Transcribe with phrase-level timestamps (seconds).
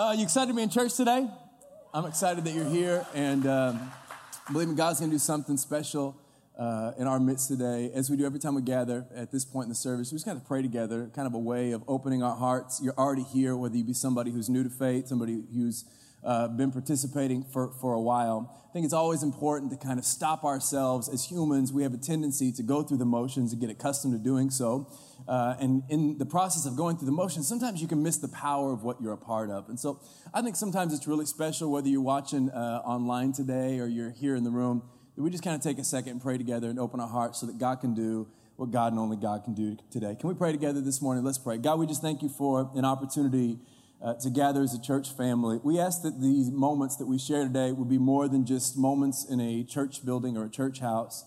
[0.00, 1.28] Uh, you excited to be in church today?
[1.92, 3.92] I'm excited that you're here, and um,
[4.48, 6.16] I believe God's going to do something special
[6.58, 7.90] uh, in our midst today.
[7.92, 10.24] As we do every time we gather at this point in the service, we just
[10.24, 12.80] kind of pray together, kind of a way of opening our hearts.
[12.82, 15.84] You're already here, whether you be somebody who's new to faith, somebody who's
[16.24, 18.56] uh, been participating for, for a while.
[18.68, 21.72] I think it's always important to kind of stop ourselves as humans.
[21.72, 24.88] We have a tendency to go through the motions and get accustomed to doing so.
[25.26, 28.28] Uh, and in the process of going through the motions, sometimes you can miss the
[28.28, 29.68] power of what you're a part of.
[29.68, 30.00] And so
[30.32, 34.36] I think sometimes it's really special, whether you're watching uh, online today or you're here
[34.36, 34.82] in the room,
[35.16, 37.40] that we just kind of take a second and pray together and open our hearts
[37.40, 40.14] so that God can do what God and only God can do today.
[40.14, 41.24] Can we pray together this morning?
[41.24, 41.56] Let's pray.
[41.56, 43.58] God, we just thank you for an opportunity
[44.02, 45.58] uh, to gather as a church family.
[45.62, 49.24] We ask that these moments that we share today would be more than just moments
[49.28, 51.24] in a church building or a church house,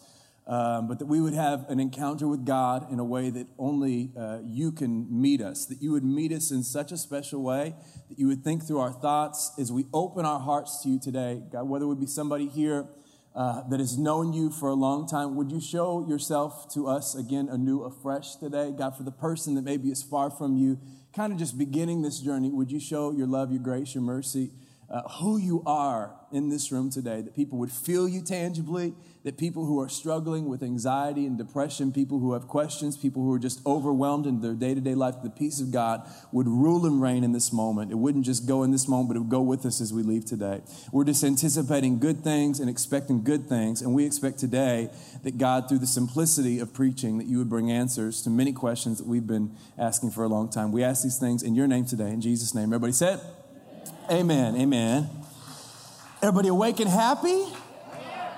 [0.47, 4.11] um, but that we would have an encounter with God in a way that only
[4.17, 7.75] uh, you can meet us, that you would meet us in such a special way,
[8.09, 11.41] that you would think through our thoughts as we open our hearts to you today.
[11.51, 12.87] God, whether it be somebody here
[13.35, 17.15] uh, that has known you for a long time, would you show yourself to us
[17.15, 18.71] again anew, afresh today?
[18.77, 20.79] God, for the person that maybe is far from you,
[21.15, 24.51] kind of just beginning this journey, would you show your love, your grace, your mercy,
[24.89, 29.37] uh, who you are in this room today, that people would feel you tangibly, that
[29.37, 33.39] people who are struggling with anxiety and depression, people who have questions, people who are
[33.39, 37.01] just overwhelmed in their day to day life, the peace of God would rule and
[37.01, 37.91] reign in this moment.
[37.91, 40.03] It wouldn't just go in this moment, but it would go with us as we
[40.03, 40.61] leave today.
[40.91, 44.89] We're just anticipating good things and expecting good things, and we expect today
[45.23, 48.97] that God, through the simplicity of preaching, that you would bring answers to many questions
[48.97, 50.73] that we've been asking for a long time.
[50.73, 52.65] We ask these things in your name today, in Jesus' name.
[52.65, 53.21] Everybody said,
[54.11, 54.57] Amen.
[54.57, 55.09] Amen.
[56.21, 57.45] Everybody awake and happy?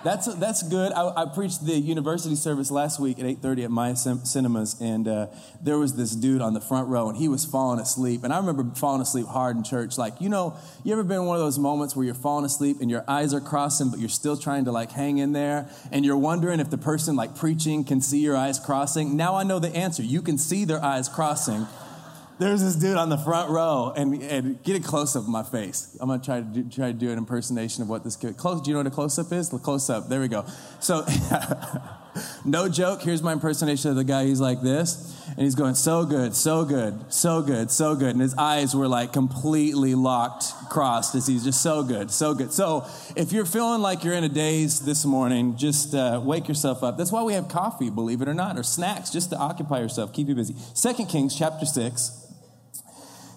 [0.06, 0.94] That's, that's good.
[0.94, 5.28] I, I, preached the university service last week at 8.30 at Maya Cinemas, and uh,
[5.64, 8.23] there was this dude on the front row, and he was falling asleep.
[8.23, 9.98] And I remember falling asleep hard in church.
[9.98, 12.81] Like, you know, you ever been in one of those moments where you're falling asleep
[12.81, 16.06] and your eyes are crossing, but you're still trying to, like, hang in there, and
[16.06, 19.17] you're wondering if the person, like, preaching can see your eyes crossing?
[19.17, 20.04] Now I know the answer.
[20.04, 21.66] You can see their eyes crossing
[22.38, 25.44] there's this dude on the front row, and, and get a close up of my
[25.44, 25.98] face.
[26.02, 28.36] I'm gonna try to do, try to do an impersonation of what this kid.
[28.36, 28.62] Close.
[28.62, 29.50] Do you know what a close up is?
[29.50, 30.10] The close up.
[30.10, 30.46] There we go.
[30.82, 31.06] So,
[32.46, 33.04] no joke.
[33.04, 34.26] Here's my impersonation of the guy.
[34.26, 38.22] He's like this, and he's going so good, so good, so good, so good, and
[38.22, 42.52] his eyes were like completely locked, crossed, as he's just so good, so good.
[42.52, 42.86] So,
[43.16, 46.98] if you're feeling like you're in a daze this morning, just uh, wake yourself up.
[46.98, 50.12] That's why we have coffee, believe it or not, or snacks, just to occupy yourself,
[50.12, 50.56] keep you busy.
[50.73, 52.23] Second Kings chapter six.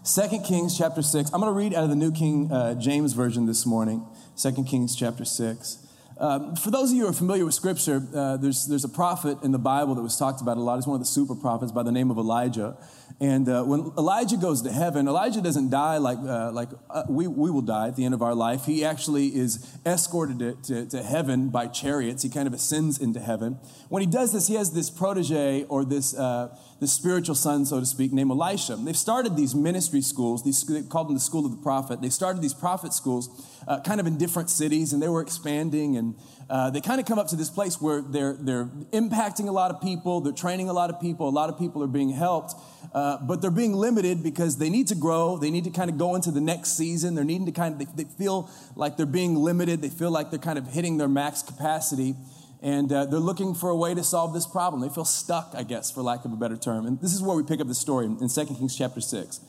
[0.09, 1.35] Second Kings chapter 6.
[1.35, 4.07] I'm going to read out of the New King uh, James Version this morning.
[4.37, 5.87] Second Kings chapter 6.
[6.17, 9.37] Um, for those of you who are familiar with Scripture, uh, there's, there's a prophet
[9.43, 10.77] in the Bible that was talked about a lot.
[10.77, 12.79] He's one of the super prophets by the name of Elijah.
[13.21, 17.27] And uh, when Elijah goes to heaven, Elijah doesn't die like, uh, like uh, we,
[17.27, 18.65] we will die at the end of our life.
[18.65, 22.23] He actually is escorted to, to, to, heaven by chariots.
[22.23, 23.59] He kind of ascends into heaven.
[23.89, 27.81] When he does this, he has this protege or this, uh, this spiritual son, so
[27.81, 28.77] to speak, named Elisha.
[28.77, 30.45] They've started these ministry schools.
[30.45, 32.01] These, they called them the School of the Prophet.
[32.01, 33.29] They started these prophet schools
[33.67, 35.97] uh, kind of in different cities, and they were expanding.
[35.97, 36.15] And
[36.51, 39.71] uh, they kind of come up to this place where they're, they're impacting a lot
[39.71, 42.55] of people, they're training a lot of people, a lot of people are being helped.
[42.95, 45.37] Uh, but they're being limited because they need to grow.
[45.37, 47.15] They need to kind of go into the next season.
[47.15, 49.83] They're needing to kind of, they, they feel like they're being limited.
[49.83, 52.15] They feel like they're kind of hitting their max capacity.
[52.63, 54.81] And uh, they're looking for a way to solve this problem.
[54.81, 56.87] They feel stuck, I guess, for lack of a better term.
[56.87, 59.41] And this is where we pick up the story in 2 Kings chapter 6.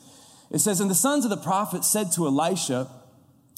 [0.50, 2.88] It says, And the sons of the prophet said to Elisha,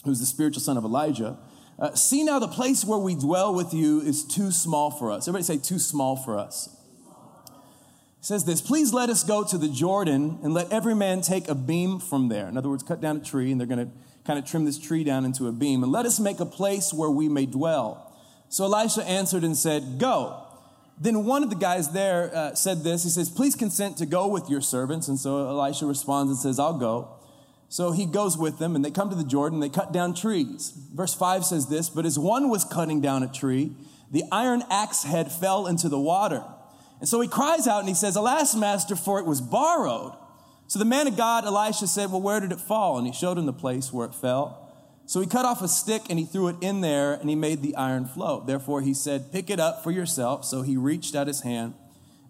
[0.05, 1.39] who's the spiritual son of Elijah,
[1.82, 5.26] uh, See now, the place where we dwell with you is too small for us.
[5.26, 6.69] Everybody say, too small for us.
[7.47, 11.48] He says this Please let us go to the Jordan and let every man take
[11.48, 12.47] a beam from there.
[12.47, 13.93] In other words, cut down a tree, and they're going to
[14.25, 15.82] kind of trim this tree down into a beam.
[15.82, 18.14] And let us make a place where we may dwell.
[18.49, 20.38] So Elisha answered and said, Go.
[21.00, 23.03] Then one of the guys there uh, said this.
[23.03, 25.09] He says, Please consent to go with your servants.
[25.09, 27.19] And so Elisha responds and says, I'll go.
[27.72, 30.75] So he goes with them, and they come to the Jordan, they cut down trees.
[30.93, 33.73] Verse 5 says this But as one was cutting down a tree,
[34.11, 36.44] the iron axe head fell into the water.
[37.00, 40.12] And so he cries out and he says, Alas, master, for it was borrowed.
[40.67, 42.99] So the man of God, Elisha, said, Well, where did it fall?
[42.99, 44.70] And he showed him the place where it fell.
[45.06, 47.62] So he cut off a stick and he threw it in there and he made
[47.62, 48.44] the iron flow.
[48.47, 50.44] Therefore he said, Pick it up for yourself.
[50.44, 51.73] So he reached out his hand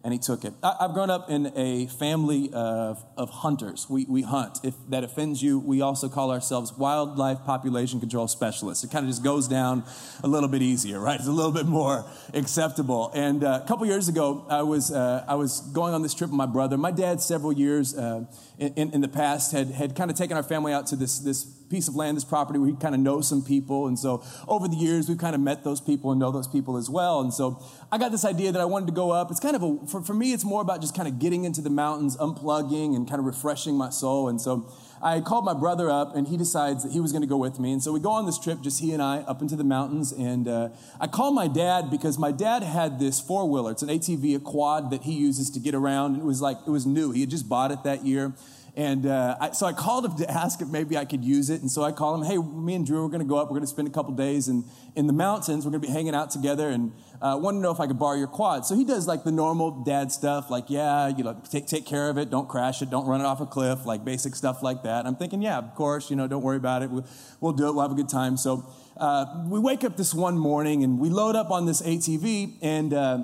[0.04, 0.52] and he took it.
[0.62, 3.86] I, have grown up in a family of, of hunters.
[3.88, 4.58] We, we hunt.
[4.64, 8.82] If that offends you, we also call ourselves wildlife population control specialists.
[8.82, 9.84] It kind of just goes down
[10.24, 11.18] a little bit easier, right?
[11.18, 12.04] It's a little bit more
[12.34, 13.12] acceptable.
[13.14, 16.30] And uh, a couple years ago, I was, uh, I was going on this trip
[16.30, 16.76] with my brother.
[16.76, 18.24] My dad, several years uh,
[18.58, 21.44] in, in the past, had, had kind of taken our family out to this, this
[21.44, 23.86] piece of land, this property where he kind of knows some people.
[23.86, 26.76] And so over the years, we've kind of met those people and know those people
[26.76, 27.20] as well.
[27.20, 29.30] And so I got this idea that I wanted to go up.
[29.30, 31.60] It's kind of a, for, for me, it's more about just kind of getting into
[31.60, 34.28] the mountains, unplugging, and kind of refreshing my soul.
[34.28, 34.70] And so
[35.02, 37.58] I called my brother up, and he decides that he was going to go with
[37.58, 37.72] me.
[37.72, 40.12] And so we go on this trip, just he and I, up into the mountains.
[40.12, 40.68] And uh,
[41.00, 43.72] I called my dad because my dad had this four wheeler.
[43.72, 46.16] It's an ATV, a quad that he uses to get around.
[46.16, 47.10] It was like, it was new.
[47.10, 48.32] He had just bought it that year.
[48.74, 51.60] And uh, I, so I called him to ask if maybe I could use it.
[51.60, 53.48] And so I called him, hey, me and Drew are going to go up.
[53.48, 54.64] We're going to spend a couple days in,
[54.96, 55.66] in the mountains.
[55.66, 57.98] We're going to be hanging out together and uh, wanted to know if I could
[57.98, 58.64] borrow your quad.
[58.64, 62.08] So he does like the normal dad stuff, like, yeah, you know, take, take care
[62.08, 62.30] of it.
[62.30, 62.88] Don't crash it.
[62.88, 65.04] Don't run it off a cliff, like basic stuff like that.
[65.04, 66.90] I'm thinking, yeah, of course, you know, don't worry about it.
[66.90, 67.06] We'll,
[67.40, 67.74] we'll do it.
[67.74, 68.38] We'll have a good time.
[68.38, 68.66] So
[68.96, 72.94] uh, we wake up this one morning and we load up on this ATV and
[72.94, 73.18] uh,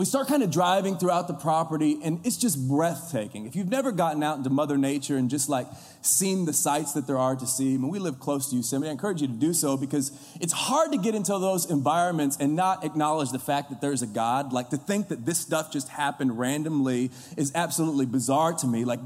[0.00, 3.44] we start kind of driving throughout the property and it's just breathtaking.
[3.44, 5.66] If you've never gotten out into Mother Nature and just like
[6.00, 8.88] seen the sights that there are to see, I mean, we live close to Yosemite.
[8.88, 10.10] I encourage you to do so because
[10.40, 14.06] it's hard to get into those environments and not acknowledge the fact that there's a
[14.06, 14.54] God.
[14.54, 18.86] Like to think that this stuff just happened randomly is absolutely bizarre to me.
[18.86, 19.00] Like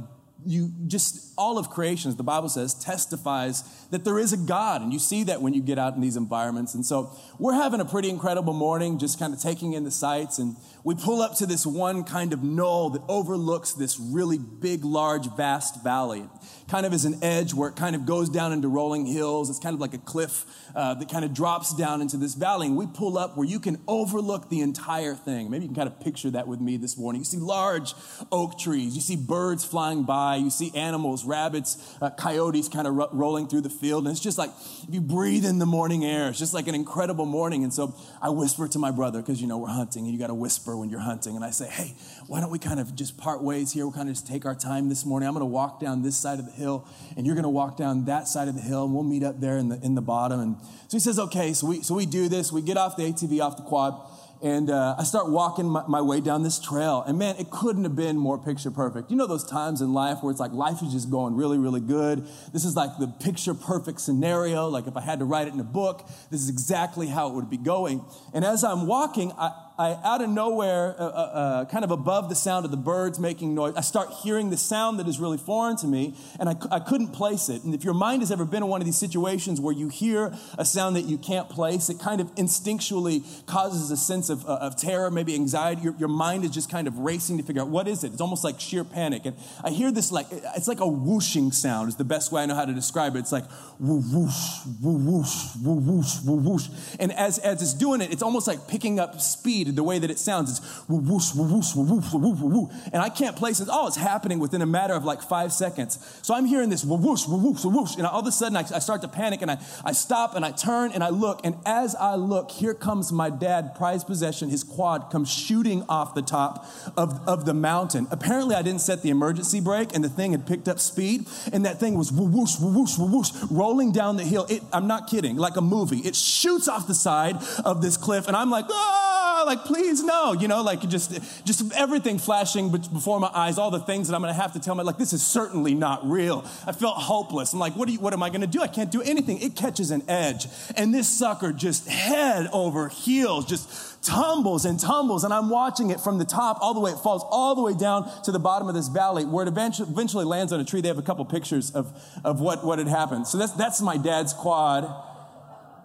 [0.47, 4.83] you just all of creation, as the Bible says, testifies that there is a God.
[4.83, 6.75] And you see that when you get out in these environments.
[6.75, 10.39] And so we're having a pretty incredible morning, just kind of taking in the sights.
[10.39, 14.85] And we pull up to this one kind of knoll that overlooks this really big,
[14.85, 16.29] large, vast valley.
[16.69, 19.49] Kind of as an edge where it kind of goes down into rolling hills.
[19.49, 20.45] It's kind of like a cliff
[20.75, 22.67] uh, that kind of drops down into this valley.
[22.67, 25.51] And we pull up where you can overlook the entire thing.
[25.51, 27.23] Maybe you can kind of picture that with me this morning.
[27.23, 27.95] You see large
[28.31, 32.95] oak trees, you see birds flying by, you see animals rabbits, uh, coyotes kind of
[32.95, 34.05] ro- rolling through the field.
[34.05, 34.51] And it's just like,
[34.87, 37.65] if you breathe in the morning air, it's just like an incredible morning.
[37.65, 40.27] And so I whisper to my brother, because you know we're hunting and you got
[40.27, 41.37] to whisper when you're hunting.
[41.37, 41.95] And I say, hey,
[42.27, 43.85] why don't we kind of just part ways here?
[43.85, 45.27] We'll kind of just take our time this morning.
[45.27, 46.87] I'm going to walk down this side of the hill
[47.17, 49.41] and you're going to walk down that side of the hill and we'll meet up
[49.41, 50.41] there in the, in the bottom.
[50.41, 50.57] And
[50.89, 51.53] so he says, okay.
[51.53, 52.53] So we, so we do this.
[52.53, 54.01] We get off the ATV, off the quad
[54.45, 57.03] and uh, I start walking my, my, way down this trail.
[57.07, 59.11] And man, it couldn't have been more picture perfect.
[59.11, 61.81] You know those times in life where it's like life is just going really, really
[61.81, 62.27] good.
[62.53, 64.69] This is like the picture perfect scenario.
[64.69, 67.35] Like if I had to write it in a book, this is exactly how it
[67.35, 68.05] would be going.
[68.35, 72.29] And as I'm walking, I, I, out of nowhere, uh, uh, uh, kind of above
[72.29, 75.37] the sound of the birds making noise, I start hearing the sound that is really
[75.37, 77.65] foreign to me, and I, I couldn't place it.
[77.65, 80.33] And if your mind has ever been in one of these situations where you hear
[80.57, 84.59] a sound that you can't place, it kind of instinctually causes a sense of, uh,
[84.61, 85.83] of terror, maybe anxiety.
[85.83, 88.13] Your, your mind is just kind of racing to figure out what is it.
[88.13, 89.27] It's almost like sheer panic.
[89.27, 92.47] And I hear this like, it's like a whooshing sound, is the best way I
[92.47, 93.21] know how to describe it.
[93.21, 93.45] It's like
[93.81, 96.69] whoo whoosh, whoo whoosh, whoo whoosh, whoo whoosh.
[97.01, 100.11] And as, as it's doing it, it's almost like picking up speed the way that
[100.11, 100.51] it sounds.
[100.51, 103.69] It's whoosh, whoosh, whoosh, whoosh, whoosh, And I can't place it.
[103.71, 105.99] Oh, it's happening within a matter of like five seconds.
[106.23, 107.97] So I'm hearing this whoosh, whoosh, whoosh.
[107.97, 110.45] And all of a sudden I, I start to panic and I, I stop and
[110.45, 111.41] I turn and I look.
[111.45, 114.51] And as I look, here comes my dad, prized possession.
[114.51, 118.07] His quad comes shooting off the top of, of the mountain.
[118.11, 121.27] Apparently I didn't set the emergency brake and the thing had picked up speed.
[121.53, 124.47] And that thing was whoosh, whoosh, whoosh, rolling down the hill.
[124.49, 125.99] It, I'm not kidding, like a movie.
[125.99, 128.29] It shoots off the side of this cliff.
[128.29, 130.33] And I'm like, ah, like, please, no.
[130.33, 134.23] You know, like just, just everything flashing before my eyes, all the things that I'm
[134.23, 136.45] going to have to tell my, like, this is certainly not real.
[136.67, 137.53] I felt hopeless.
[137.53, 138.61] I'm like, what, you, what am I going to do?
[138.61, 139.41] I can't do anything.
[139.41, 140.47] It catches an edge.
[140.77, 145.25] And this sucker just head over heels, just tumbles and tumbles.
[145.25, 147.75] And I'm watching it from the top all the way, it falls all the way
[147.75, 150.81] down to the bottom of this valley where it eventually, eventually lands on a tree.
[150.81, 151.93] They have a couple pictures of,
[152.25, 153.27] of what, what had happened.
[153.27, 154.93] So that's, that's my dad's quad.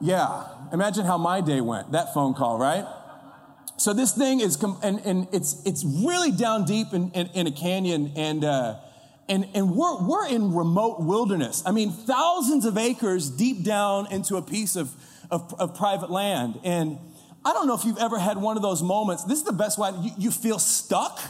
[0.02, 0.48] Yeah.
[0.72, 2.86] Imagine how my day went, that phone call, right?
[3.80, 7.52] So this thing is, and, and it's, it's really down deep in, in, in a
[7.52, 8.76] canyon and, uh,
[9.30, 11.64] and, and we're, we're in remote wilderness.
[11.66, 14.92] I mean, thousands of acres deep down into a piece of,
[15.32, 16.60] of, of private land.
[16.66, 16.98] And
[17.46, 19.24] I don't know if you've ever had one of those moments.
[19.24, 19.92] This is the best way.
[20.02, 21.22] You, you feel stuck.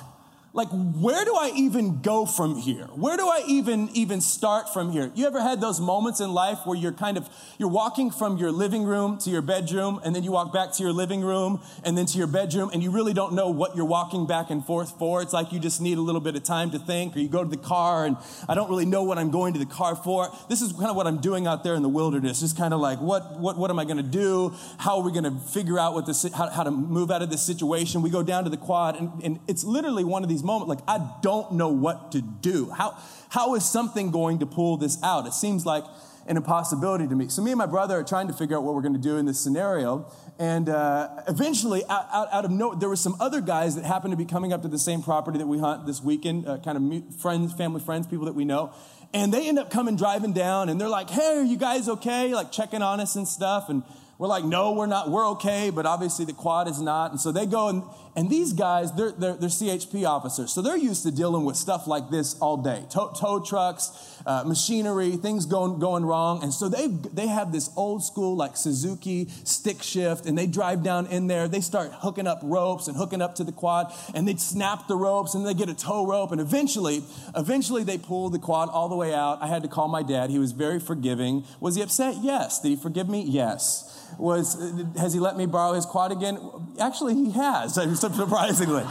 [0.51, 2.85] Like where do i even go from here?
[2.95, 5.11] Where do i even even start from here?
[5.13, 7.29] You ever had those moments in life where you're kind of
[7.59, 10.83] you're walking from your living room to your bedroom and then you walk back to
[10.83, 13.85] your living room and then to your bedroom and you really don't know what you're
[13.85, 15.21] walking back and forth for?
[15.21, 17.43] It's like you just need a little bit of time to think or you go
[17.43, 20.29] to the car and i don't really know what i'm going to the car for.
[20.49, 22.39] This is kind of what i'm doing out there in the wilderness.
[22.39, 24.55] Just kind of like what what, what am i going to do?
[24.79, 27.29] How are we going to figure out what this how, how to move out of
[27.29, 28.01] this situation?
[28.01, 30.79] We go down to the quad and, and it's literally one of these moment, like,
[30.87, 32.69] I don't know what to do.
[32.69, 32.97] How,
[33.29, 35.27] how is something going to pull this out?
[35.27, 35.83] It seems like
[36.27, 37.27] an impossibility to me.
[37.29, 39.17] So, me and my brother are trying to figure out what we're going to do
[39.17, 40.11] in this scenario.
[40.37, 44.11] And uh, eventually, out, out, out, of no, there were some other guys that happened
[44.11, 46.77] to be coming up to the same property that we hunt this weekend, uh, kind
[46.77, 48.73] of friends, family friends, people that we know.
[49.13, 52.33] And they end up coming driving down, and they're like, "Hey, are you guys okay?"
[52.33, 53.67] Like checking on us and stuff.
[53.67, 53.81] And
[54.19, 57.11] we're like, no, we're not, we're okay, but obviously the quad is not.
[57.11, 57.83] And so they go and,
[58.17, 60.51] and these guys, they're, they're, they're CHP officers.
[60.51, 62.83] So they're used to dealing with stuff like this all day.
[62.89, 66.43] Tow, tow trucks, uh, machinery, things going, going wrong.
[66.43, 70.83] And so they, they have this old school like Suzuki stick shift and they drive
[70.83, 71.47] down in there.
[71.47, 74.95] They start hooking up ropes and hooking up to the quad and they snap the
[74.95, 76.31] ropes and they get a tow rope.
[76.31, 77.01] And eventually,
[77.35, 79.41] eventually they pull the quad all the way out.
[79.41, 80.29] I had to call my dad.
[80.29, 81.43] He was very forgiving.
[81.59, 82.17] Was he upset?
[82.21, 82.61] Yes.
[82.61, 83.23] Did he forgive me?
[83.23, 84.55] Yes was,
[84.97, 86.39] has he let me borrow his quad again?
[86.79, 88.83] Actually, he has, surprisingly.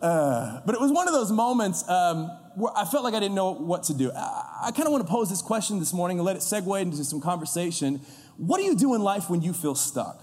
[0.00, 3.34] Uh, but it was one of those moments um, where I felt like I didn't
[3.34, 4.12] know what to do.
[4.12, 6.80] I, I kind of want to pose this question this morning and let it segue
[6.80, 8.00] into some conversation.
[8.36, 10.20] What do you do in life when you feel stuck?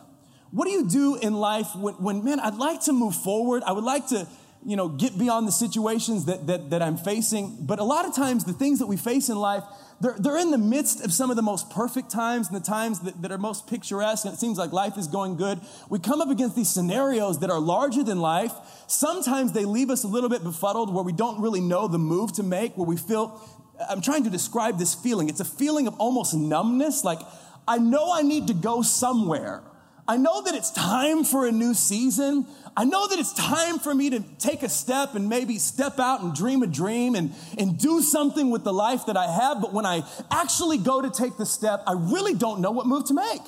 [0.51, 3.63] What do you do in life when, when man, I'd like to move forward.
[3.65, 4.27] I would like to,
[4.65, 7.57] you know, get beyond the situations that, that, that I'm facing.
[7.61, 9.63] But a lot of times, the things that we face in life,
[10.01, 13.01] they're, they're in the midst of some of the most perfect times and the times
[13.01, 15.59] that, that are most picturesque, and it seems like life is going good.
[15.89, 18.51] We come up against these scenarios that are larger than life.
[18.87, 22.33] Sometimes they leave us a little bit befuddled where we don't really know the move
[22.33, 23.41] to make, where we feel,
[23.89, 25.29] I'm trying to describe this feeling.
[25.29, 27.19] It's a feeling of almost numbness, like,
[27.67, 29.61] I know I need to go somewhere.
[30.09, 32.47] I know that it's time for a new season.
[32.75, 36.21] I know that it's time for me to take a step and maybe step out
[36.21, 39.61] and dream a dream and, and do something with the life that I have.
[39.61, 40.01] But when I
[40.31, 43.41] actually go to take the step, I really don't know what move to make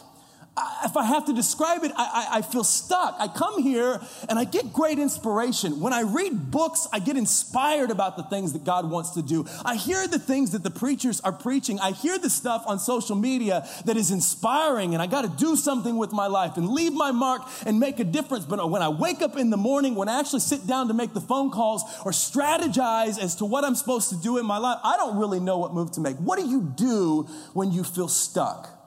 [0.83, 3.15] if I have to describe it, I, I, I, feel stuck.
[3.19, 5.79] I come here and I get great inspiration.
[5.79, 9.45] When I read books, I get inspired about the things that God wants to do.
[9.63, 11.79] I hear the things that the preachers are preaching.
[11.79, 15.55] I hear the stuff on social media that is inspiring, and I got to do
[15.55, 18.45] something with my life and leave my mark and make a difference.
[18.45, 21.13] But when I wake up in the morning, when I actually sit down to make
[21.13, 24.79] the phone calls or strategize as to what I'm supposed to do in my life,
[24.83, 26.17] I don't really know what move to make.
[26.17, 28.80] What do you do when you feel stuck?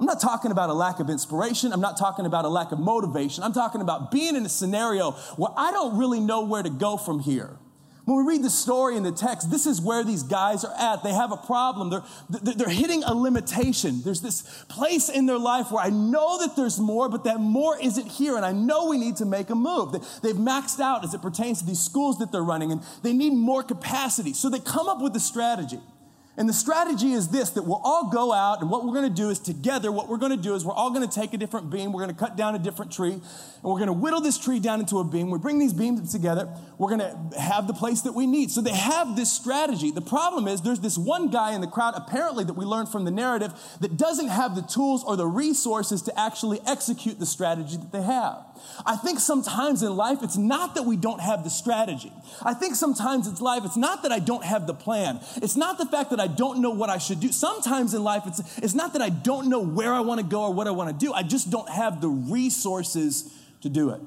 [0.00, 1.74] I'm not talking about a lack of inspiration.
[1.74, 3.44] I'm not talking about a lack of motivation.
[3.44, 6.96] I'm talking about being in a scenario where I don't really know where to go
[6.96, 7.58] from here.
[8.06, 11.02] When we read the story in the text, this is where these guys are at.
[11.02, 11.90] They have a problem.
[11.90, 14.00] They're, they're hitting a limitation.
[14.02, 17.78] There's this place in their life where I know that there's more, but that more
[17.78, 18.36] isn't here.
[18.36, 19.92] And I know we need to make a move.
[20.22, 23.34] They've maxed out as it pertains to these schools that they're running, and they need
[23.34, 24.32] more capacity.
[24.32, 25.78] So they come up with a strategy.
[26.40, 29.28] And the strategy is this that we'll all go out, and what we're to do
[29.28, 32.06] is together, what we're to do is we're all to take a different beam, we're
[32.06, 33.22] to cut down a different tree, and
[33.62, 35.30] we're to whittle this tree down into a beam.
[35.30, 38.50] We bring these beams together, we're to have the place that we need.
[38.50, 39.90] So they have this strategy.
[39.90, 43.04] The problem is there's this one guy in the crowd, apparently, that we learned from
[43.04, 47.76] the narrative, that doesn't have the tools or the resources to actually execute the strategy
[47.76, 48.46] that they have.
[48.86, 52.12] I think sometimes in life, it's not that we don't have the strategy.
[52.42, 55.20] I think sometimes in life, it's not that I don't have the plan.
[55.36, 57.30] It's not the fact that I don't know what I should do.
[57.30, 60.44] Sometimes in life, it's, it's not that I don't know where I want to go
[60.44, 61.12] or what I want to do.
[61.12, 64.00] I just don't have the resources to do it.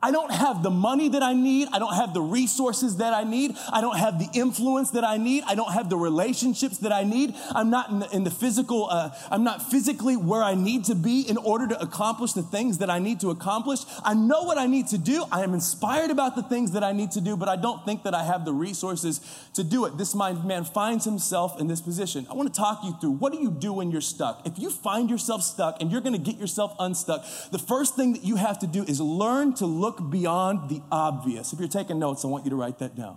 [0.00, 1.68] I don't have the money that I need.
[1.72, 3.56] I don't have the resources that I need.
[3.72, 5.42] I don't have the influence that I need.
[5.46, 7.34] I don't have the relationships that I need.
[7.50, 10.94] I'm not in the, in the physical, uh, I'm not physically where I need to
[10.94, 13.80] be in order to accomplish the things that I need to accomplish.
[14.04, 15.24] I know what I need to do.
[15.32, 18.04] I am inspired about the things that I need to do, but I don't think
[18.04, 19.20] that I have the resources
[19.54, 19.98] to do it.
[19.98, 22.24] This man finds himself in this position.
[22.30, 24.46] I want to talk you through what do you do when you're stuck?
[24.46, 28.12] If you find yourself stuck and you're going to get yourself unstuck, the first thing
[28.12, 31.52] that you have to do is learn to look look beyond the obvious.
[31.54, 33.16] If you're taking notes, I want you to write that down.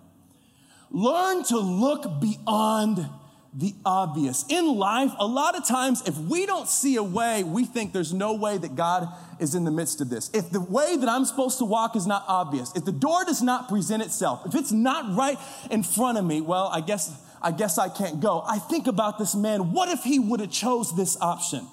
[0.90, 3.10] Learn to look beyond
[3.54, 4.46] the obvious.
[4.48, 8.14] In life, a lot of times, if we don't see a way, we think there's
[8.14, 9.10] no way that God
[9.42, 10.30] is in the midst of this.
[10.34, 13.42] If the way that I'm supposed to walk is not obvious, if the door does
[13.42, 15.38] not present itself, if it's not right
[15.70, 18.44] in front of me, well, I guess I guess I can't go.
[18.48, 19.74] I think about this man.
[19.74, 21.68] What if he would have chose this option?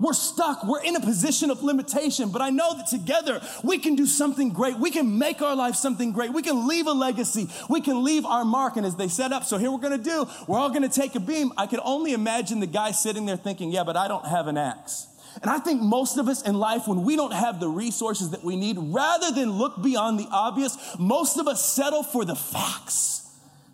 [0.00, 0.64] We're stuck.
[0.64, 4.50] We're in a position of limitation, but I know that together we can do something
[4.50, 4.78] great.
[4.78, 6.32] We can make our life something great.
[6.32, 7.50] We can leave a legacy.
[7.68, 8.78] We can leave our mark.
[8.78, 11.00] And as they set up, so here we're going to do, we're all going to
[11.00, 11.52] take a beam.
[11.58, 14.56] I could only imagine the guy sitting there thinking, yeah, but I don't have an
[14.56, 15.06] axe.
[15.42, 18.42] And I think most of us in life, when we don't have the resources that
[18.42, 23.19] we need, rather than look beyond the obvious, most of us settle for the facts.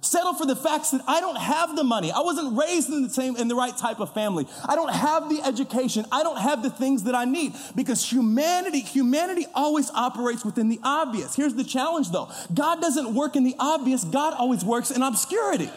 [0.07, 2.13] Settle for the facts that I don't have the money.
[2.13, 4.47] I wasn't raised in the same, in the right type of family.
[4.65, 6.07] I don't have the education.
[6.13, 10.79] I don't have the things that I need because humanity, humanity always operates within the
[10.85, 11.35] obvious.
[11.35, 12.31] Here's the challenge though.
[12.55, 14.05] God doesn't work in the obvious.
[14.05, 15.71] God always works in obscurity.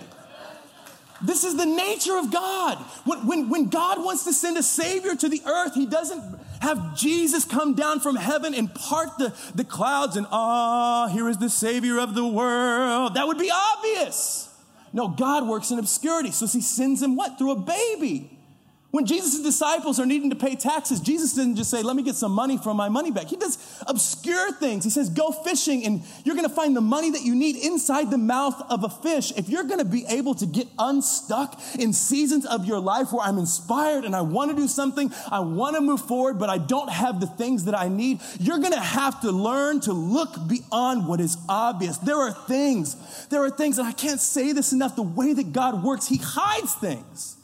[1.23, 2.77] This is the nature of God.
[3.05, 6.97] When, when, when, God wants to send a Savior to the earth, He doesn't have
[6.97, 11.37] Jesus come down from heaven and part the, the clouds and, ah, oh, here is
[11.37, 13.13] the Savior of the world.
[13.15, 14.53] That would be obvious.
[14.91, 16.31] No, God works in obscurity.
[16.31, 17.37] So He sends Him what?
[17.37, 18.38] Through a baby.
[18.91, 22.15] When Jesus' disciples are needing to pay taxes, Jesus didn't just say, Let me get
[22.15, 23.27] some money from my money bag.
[23.27, 24.83] He does obscure things.
[24.83, 28.09] He says, Go fishing, and you're going to find the money that you need inside
[28.09, 29.31] the mouth of a fish.
[29.37, 33.23] If you're going to be able to get unstuck in seasons of your life where
[33.23, 36.57] I'm inspired and I want to do something, I want to move forward, but I
[36.57, 40.35] don't have the things that I need, you're going to have to learn to look
[40.47, 41.99] beyond what is obvious.
[41.99, 45.53] There are things, there are things, and I can't say this enough the way that
[45.53, 47.35] God works, He hides things.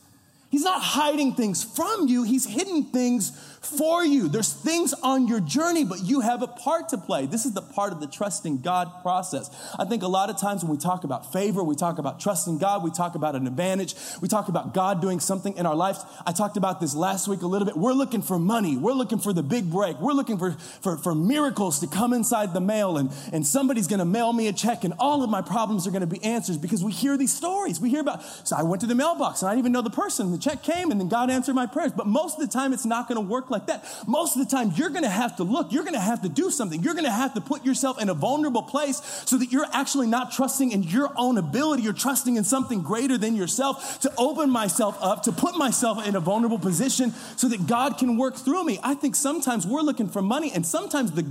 [0.49, 3.31] He's not hiding things from you, He's hidden things
[3.65, 4.27] for you.
[4.27, 7.25] There's things on your journey, but you have a part to play.
[7.25, 9.49] This is the part of the trusting God process.
[9.77, 12.57] I think a lot of times when we talk about favor, we talk about trusting
[12.59, 15.99] God, we talk about an advantage, we talk about God doing something in our lives.
[16.25, 17.75] I talked about this last week a little bit.
[17.75, 21.15] We're looking for money, we're looking for the big break, we're looking for, for, for
[21.15, 24.93] miracles to come inside the mail, and, and somebody's gonna mail me a check, and
[24.99, 27.79] all of my problems are gonna be answered because we hear these stories.
[27.79, 29.89] We hear about, so I went to the mailbox and I didn't even know the
[29.89, 30.31] person.
[30.31, 31.91] The check came, and then God answered my prayers.
[31.91, 33.85] But most of the time, it's not gonna work like like that.
[34.07, 36.83] Most of the time, you're gonna have to look, you're gonna have to do something.
[36.83, 40.31] You're gonna have to put yourself in a vulnerable place so that you're actually not
[40.31, 41.83] trusting in your own ability.
[41.83, 46.15] You're trusting in something greater than yourself to open myself up, to put myself in
[46.15, 48.79] a vulnerable position so that God can work through me.
[48.83, 51.25] I think sometimes we're looking for money, and sometimes the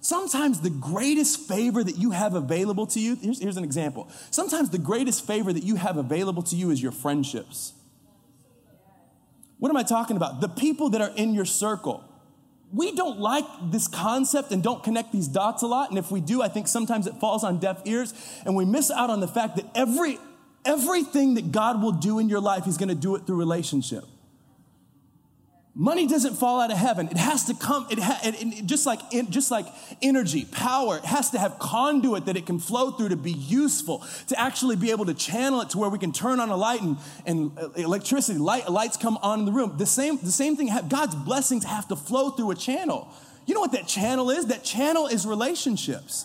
[0.00, 4.08] sometimes the greatest favor that you have available to you, here's, here's an example.
[4.30, 7.75] Sometimes the greatest favor that you have available to you is your friendships.
[9.58, 10.40] What am I talking about?
[10.40, 12.04] The people that are in your circle.
[12.72, 15.90] We don't like this concept and don't connect these dots a lot.
[15.90, 18.12] And if we do, I think sometimes it falls on deaf ears
[18.44, 20.18] and we miss out on the fact that every,
[20.64, 24.04] everything that God will do in your life, He's going to do it through relationship.
[25.78, 27.06] Money doesn't fall out of heaven.
[27.08, 29.66] It has to come, it, ha, it, it just, like, just like
[30.00, 34.02] energy, power, it has to have conduit that it can flow through to be useful,
[34.28, 36.80] to actually be able to channel it to where we can turn on a light
[36.80, 39.76] and, and uh, electricity, light, lights come on in the room.
[39.76, 43.12] The same, the same thing, God's blessings have to flow through a channel.
[43.44, 44.46] You know what that channel is?
[44.46, 46.24] That channel is relationships.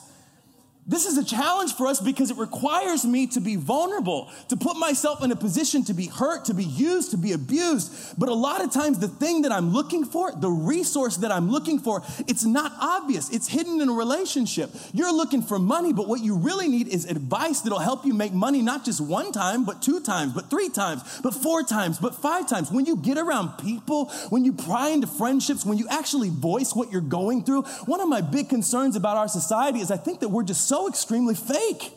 [0.87, 4.77] This is a challenge for us because it requires me to be vulnerable, to put
[4.77, 8.17] myself in a position to be hurt, to be used, to be abused.
[8.17, 11.51] But a lot of times, the thing that I'm looking for, the resource that I'm
[11.51, 13.29] looking for, it's not obvious.
[13.29, 14.71] It's hidden in a relationship.
[14.91, 18.33] You're looking for money, but what you really need is advice that'll help you make
[18.33, 22.15] money not just one time, but two times, but three times, but four times, but
[22.15, 22.71] five times.
[22.71, 26.91] When you get around people, when you pry into friendships, when you actually voice what
[26.91, 30.29] you're going through, one of my big concerns about our society is I think that
[30.29, 31.91] we're just so extremely fake.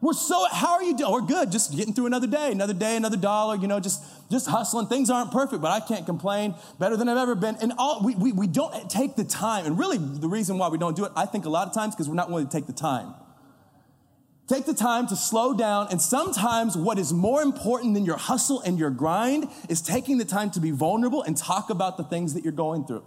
[0.00, 1.12] We're so, how are you doing?
[1.12, 4.02] We're good, just getting through another day, another day, another dollar, you know, just,
[4.32, 4.88] just hustling.
[4.88, 6.56] Things aren't perfect, but I can't complain.
[6.80, 7.56] Better than I've ever been.
[7.62, 9.64] And all, we, we, we don't take the time.
[9.64, 11.94] And really, the reason why we don't do it, I think a lot of times,
[11.94, 13.14] because we're not willing to take the time.
[14.48, 15.86] Take the time to slow down.
[15.92, 20.24] And sometimes what is more important than your hustle and your grind is taking the
[20.24, 23.04] time to be vulnerable and talk about the things that you're going through.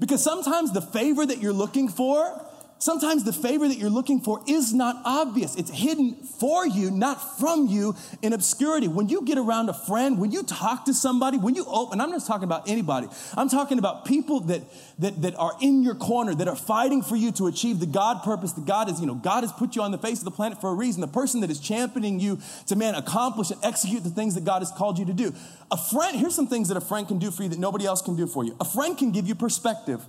[0.00, 2.46] Because sometimes the favor that you're looking for
[2.80, 5.54] Sometimes the favor that you're looking for is not obvious.
[5.54, 8.88] It's hidden for you, not from you in obscurity.
[8.88, 12.10] When you get around a friend, when you talk to somebody, when you open, I'm
[12.10, 13.08] not talking about anybody.
[13.36, 14.62] I'm talking about people that,
[14.98, 18.22] that, that are in your corner, that are fighting for you to achieve the God
[18.22, 20.30] purpose that God is, you know, God has put you on the face of the
[20.30, 21.02] planet for a reason.
[21.02, 22.38] The person that is championing you
[22.68, 25.34] to, man, accomplish and execute the things that God has called you to do.
[25.70, 28.00] A friend, here's some things that a friend can do for you that nobody else
[28.00, 28.56] can do for you.
[28.58, 30.00] A friend can give you perspective.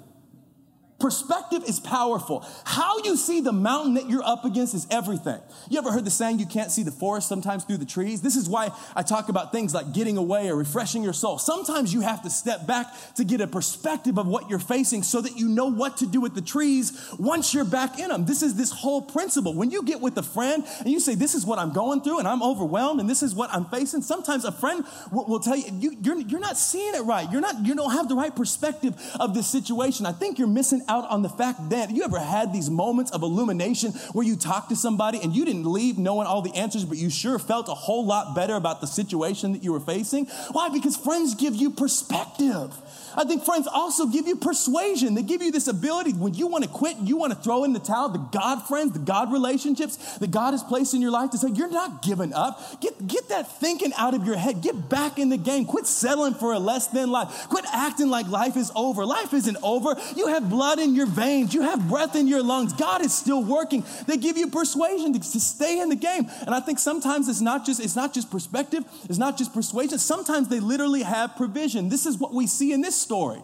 [1.01, 2.45] Perspective is powerful.
[2.63, 5.39] How you see the mountain that you're up against is everything.
[5.67, 8.21] You ever heard the saying, you can't see the forest sometimes through the trees?
[8.21, 11.39] This is why I talk about things like getting away or refreshing your soul.
[11.39, 15.21] Sometimes you have to step back to get a perspective of what you're facing so
[15.21, 18.25] that you know what to do with the trees once you're back in them.
[18.25, 19.55] This is this whole principle.
[19.55, 22.19] When you get with a friend and you say, This is what I'm going through
[22.19, 25.55] and I'm overwhelmed and this is what I'm facing, sometimes a friend will, will tell
[25.55, 27.29] you, you you're, you're not seeing it right.
[27.31, 30.05] You're not, you don't have the right perspective of this situation.
[30.05, 33.23] I think you're missing out on the fact that you ever had these moments of
[33.23, 36.97] illumination where you talked to somebody and you didn't leave knowing all the answers, but
[36.97, 40.25] you sure felt a whole lot better about the situation that you were facing?
[40.51, 40.67] Why?
[40.67, 42.73] Because friends give you perspective.
[43.15, 45.13] I think friends also give you persuasion.
[45.13, 47.73] They give you this ability when you want to quit, you want to throw in
[47.73, 51.31] the towel, the God friends, the God relationships that God has placed in your life
[51.31, 52.81] to say, you're not giving up.
[52.81, 54.61] Get, get that thinking out of your head.
[54.61, 55.65] Get back in the game.
[55.65, 57.47] Quit settling for a less than life.
[57.49, 59.05] Quit acting like life is over.
[59.05, 59.95] Life isn't over.
[60.15, 61.53] You have blood in your veins.
[61.53, 62.73] You have breath in your lungs.
[62.73, 63.83] God is still working.
[64.07, 66.29] They give you persuasion to, to stay in the game.
[66.41, 68.83] And I think sometimes it's not just, it's not just perspective.
[69.09, 69.99] It's not just persuasion.
[69.99, 71.89] Sometimes they literally have provision.
[71.89, 73.41] This is what we see in this story.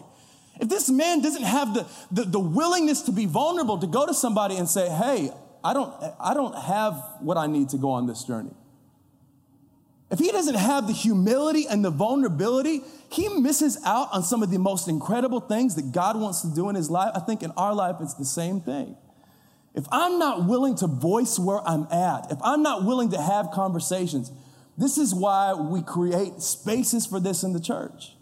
[0.60, 4.14] If this man doesn't have the, the, the, willingness to be vulnerable, to go to
[4.14, 5.30] somebody and say, hey,
[5.62, 8.54] I don't, I don't have what I need to go on this journey.
[10.10, 14.50] If he doesn't have the humility and the vulnerability, he misses out on some of
[14.50, 17.12] the most incredible things that God wants to do in his life.
[17.14, 18.96] I think in our life, it's the same thing.
[19.74, 23.50] If I'm not willing to voice where I'm at, if I'm not willing to have
[23.50, 24.32] conversations,
[24.78, 28.12] this is why we create spaces for this in the church.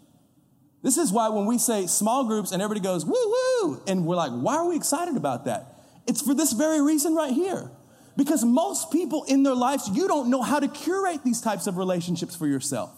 [0.83, 4.15] This is why when we say small groups and everybody goes, woo woo, and we're
[4.15, 5.81] like, why are we excited about that?
[6.05, 7.71] It's for this very reason right here.
[8.15, 11.77] Because most people in their lives, you don't know how to curate these types of
[11.77, 12.89] relationships for yourself.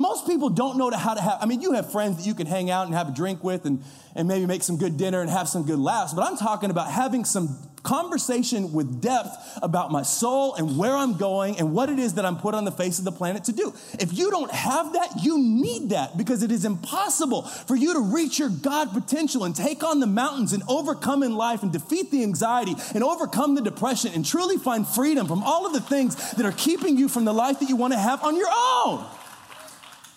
[0.00, 2.46] Most people don't know how to have, I mean, you have friends that you can
[2.46, 3.84] hang out and have a drink with and,
[4.16, 6.90] and maybe make some good dinner and have some good laughs, but I'm talking about
[6.90, 11.98] having some conversation with depth about my soul and where I'm going and what it
[11.98, 13.74] is that I'm put on the face of the planet to do.
[13.98, 18.00] If you don't have that, you need that because it is impossible for you to
[18.00, 22.10] reach your God potential and take on the mountains and overcome in life and defeat
[22.10, 26.32] the anxiety and overcome the depression and truly find freedom from all of the things
[26.32, 29.04] that are keeping you from the life that you want to have on your own.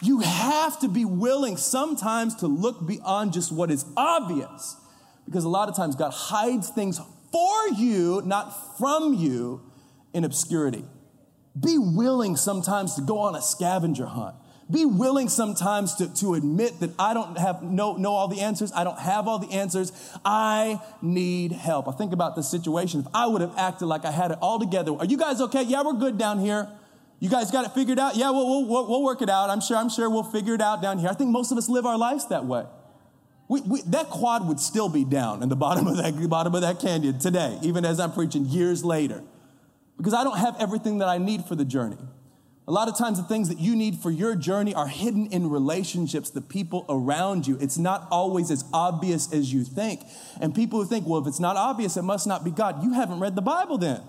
[0.04, 4.76] You have to be willing sometimes to look beyond just what is obvious.
[5.26, 7.00] Because a lot of times God hides things
[7.32, 9.62] for you, not from you,
[10.14, 10.84] in obscurity.
[11.60, 14.36] Be willing sometimes to go on a scavenger hunt.
[14.70, 18.72] Be willing sometimes to, to admit that I don't have know, know all the answers.
[18.74, 19.92] I don't have all the answers.
[20.26, 21.88] I need help.
[21.88, 23.02] I think about the situation.
[23.02, 25.64] If I would have acted like I had it all together, are you guys okay?
[25.64, 26.68] Yeah, we're good down here.
[27.24, 28.18] You guys got it figured out?
[28.18, 29.50] Yeah, we'll, we'll, we'll work it out.
[29.50, 31.08] I'm sure, I'm sure we'll figure it out down here.
[31.08, 32.66] I think most of us live our lives that way.
[33.48, 36.60] We, we, that quad would still be down in the bottom of that bottom of
[36.60, 39.24] that canyon today, even as I'm preaching years later,
[39.96, 41.96] because I don't have everything that I need for the journey.
[42.68, 45.50] A lot of times, the things that you need for your journey are hidden in
[45.50, 47.58] relationships, the people around you.
[47.62, 50.02] It's not always as obvious as you think.
[50.42, 52.84] And people who think, well, if it's not obvious, it must not be God.
[52.84, 54.02] You haven't read the Bible then.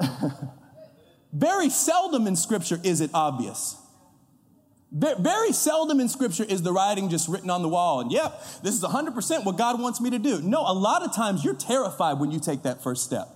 [1.32, 3.76] Very seldom in Scripture is it obvious.
[4.92, 8.74] Very seldom in Scripture is the writing just written on the wall and, yep, this
[8.74, 10.42] is 100% what God wants me to do.
[10.42, 13.28] No, a lot of times you're terrified when you take that first step.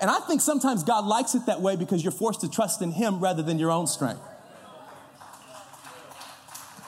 [0.00, 2.92] And I think sometimes God likes it that way because you're forced to trust in
[2.92, 4.22] Him rather than your own strength.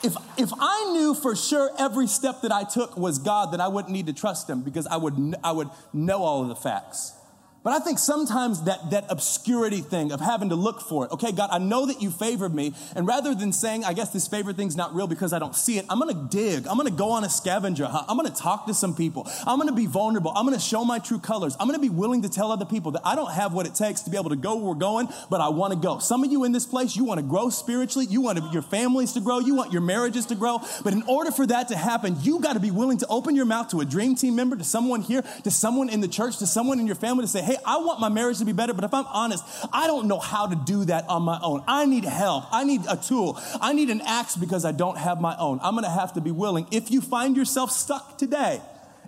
[0.03, 3.69] If, if I knew for sure every step that I took was God, then I
[3.69, 7.13] wouldn't need to trust Him because I would, I would know all of the facts.
[7.63, 11.11] But I think sometimes that, that obscurity thing of having to look for it.
[11.13, 12.73] Okay, God, I know that you favored me.
[12.97, 15.77] And rather than saying, I guess this favor thing's not real because I don't see
[15.77, 16.67] it, I'm gonna dig.
[16.67, 18.07] I'm gonna go on a scavenger hunt.
[18.09, 19.31] I'm gonna talk to some people.
[19.47, 20.33] I'm gonna be vulnerable.
[20.35, 21.55] I'm gonna show my true colors.
[21.61, 24.01] I'm gonna be willing to tell other people that I don't have what it takes
[24.03, 25.99] to be able to go where we're going, but I wanna go.
[25.99, 28.07] Some of you in this place, you wanna grow spiritually.
[28.09, 29.39] You want your families to grow.
[29.39, 30.61] You want your marriages to grow.
[30.83, 33.69] But in order for that to happen, you gotta be willing to open your mouth
[33.73, 36.81] to a dream team member, to someone here, to someone in the church, to someone
[36.81, 38.95] in your family to say, hey, I want my marriage to be better, but if
[38.95, 41.65] I'm honest, I don't know how to do that on my own.
[41.67, 42.45] I need help.
[42.53, 43.41] I need a tool.
[43.61, 45.59] I need an axe because I don't have my own.
[45.63, 46.69] I'm going to have to be willing.
[46.71, 48.61] If you find yourself stuck today,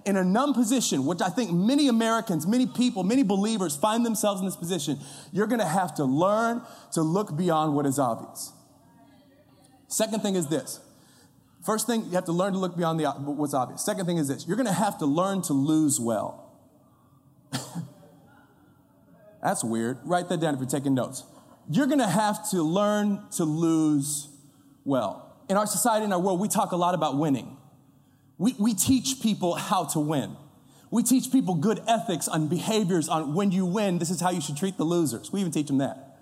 [0.04, 4.40] in a numb position, which I think many Americans, many people, many believers find themselves
[4.40, 4.98] in this position,
[5.30, 6.60] you're gonna have to learn
[6.94, 8.52] to look beyond what is obvious.
[9.86, 10.80] Second thing is this.
[11.64, 13.84] First thing, you have to learn to look beyond the, what's obvious.
[13.84, 16.50] Second thing is this you're gonna have to learn to lose well.
[19.42, 19.98] That's weird.
[20.04, 21.24] Write that down if you're taking notes.
[21.68, 24.28] You're going to have to learn to lose
[24.84, 25.36] well.
[25.48, 27.56] In our society, in our world, we talk a lot about winning.
[28.38, 30.36] We, we teach people how to win.
[30.90, 34.40] We teach people good ethics on behaviors on when you win, this is how you
[34.40, 35.32] should treat the losers.
[35.32, 36.18] We even teach them that.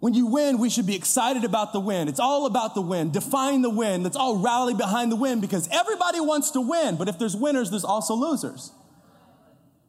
[0.00, 2.08] When you win, we should be excited about the win.
[2.08, 3.12] It's all about the win.
[3.12, 4.02] Define the win.
[4.02, 6.96] Let's all rally behind the win because everybody wants to win.
[6.96, 8.72] But if there's winners, there's also losers.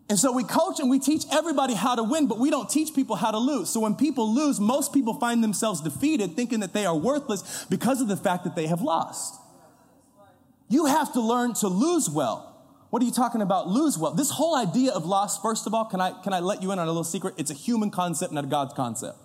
[0.10, 2.94] And so we coach and we teach everybody how to win, but we don't teach
[2.94, 3.70] people how to lose.
[3.70, 8.02] So when people lose, most people find themselves defeated, thinking that they are worthless because
[8.02, 9.40] of the fact that they have lost.
[10.68, 12.50] You have to learn to lose well.
[12.90, 13.68] What are you talking about?
[13.68, 14.14] Lose well.
[14.14, 16.80] This whole idea of loss, first of all, can I, can I let you in
[16.80, 17.34] on a little secret?
[17.38, 19.18] It's a human concept, not a God's concept.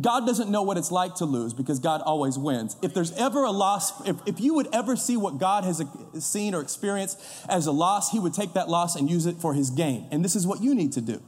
[0.00, 2.76] God doesn't know what it's like to lose because God always wins.
[2.80, 6.20] If there's ever a loss, if, if you would ever see what God has uh,
[6.20, 9.52] seen or experienced as a loss, he would take that loss and use it for
[9.52, 10.08] his gain.
[10.10, 11.22] And this is what you need to do.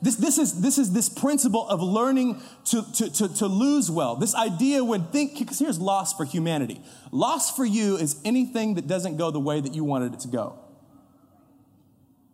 [0.00, 4.14] This, this, is, this is this principle of learning to, to, to, to lose well.
[4.14, 6.80] This idea when think, because here's loss for humanity.
[7.10, 10.28] Loss for you is anything that doesn't go the way that you wanted it to
[10.28, 10.58] go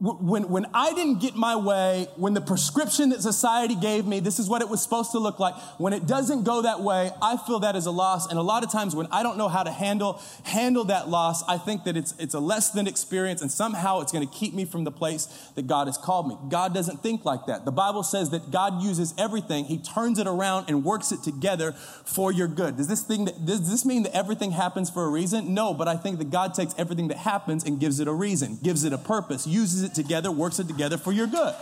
[0.03, 4.41] when, when I didn't get my way, when the prescription that society gave me, this
[4.41, 7.37] is what it was supposed to look like, when it doesn't go that way, I
[7.37, 8.29] feel that as a loss.
[8.29, 11.45] And a lot of times when I don't know how to handle, handle that loss,
[11.49, 14.55] I think that it's, it's a less than experience and somehow it's going to keep
[14.55, 16.37] me from the place that God has called me.
[16.49, 17.65] God doesn't think like that.
[17.65, 19.67] The Bible says that God uses everything.
[19.67, 21.73] He turns it around and works it together
[22.05, 22.77] for your good.
[22.77, 25.55] Does this thing, that, does this mean that everything happens for a reason?
[25.55, 28.59] No, but I think that God takes everything that happens and gives it a reason,
[28.65, 31.55] gives it a purpose, uses it together, works it together for your good.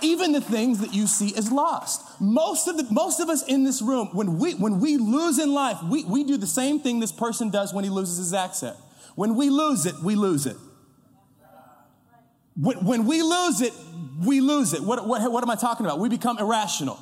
[0.00, 2.20] Even the things that you see as lost.
[2.20, 5.52] Most of, the, most of us in this room, when we, when we lose in
[5.52, 8.60] life, we, we do the same thing this person does when he loses his axe
[8.60, 8.76] head.
[9.14, 10.56] When we lose it, we lose it.
[12.56, 13.72] When, when we lose it,
[14.24, 14.82] we lose it.
[14.82, 15.98] What, what, what am I talking about?
[15.98, 16.98] We become irrational.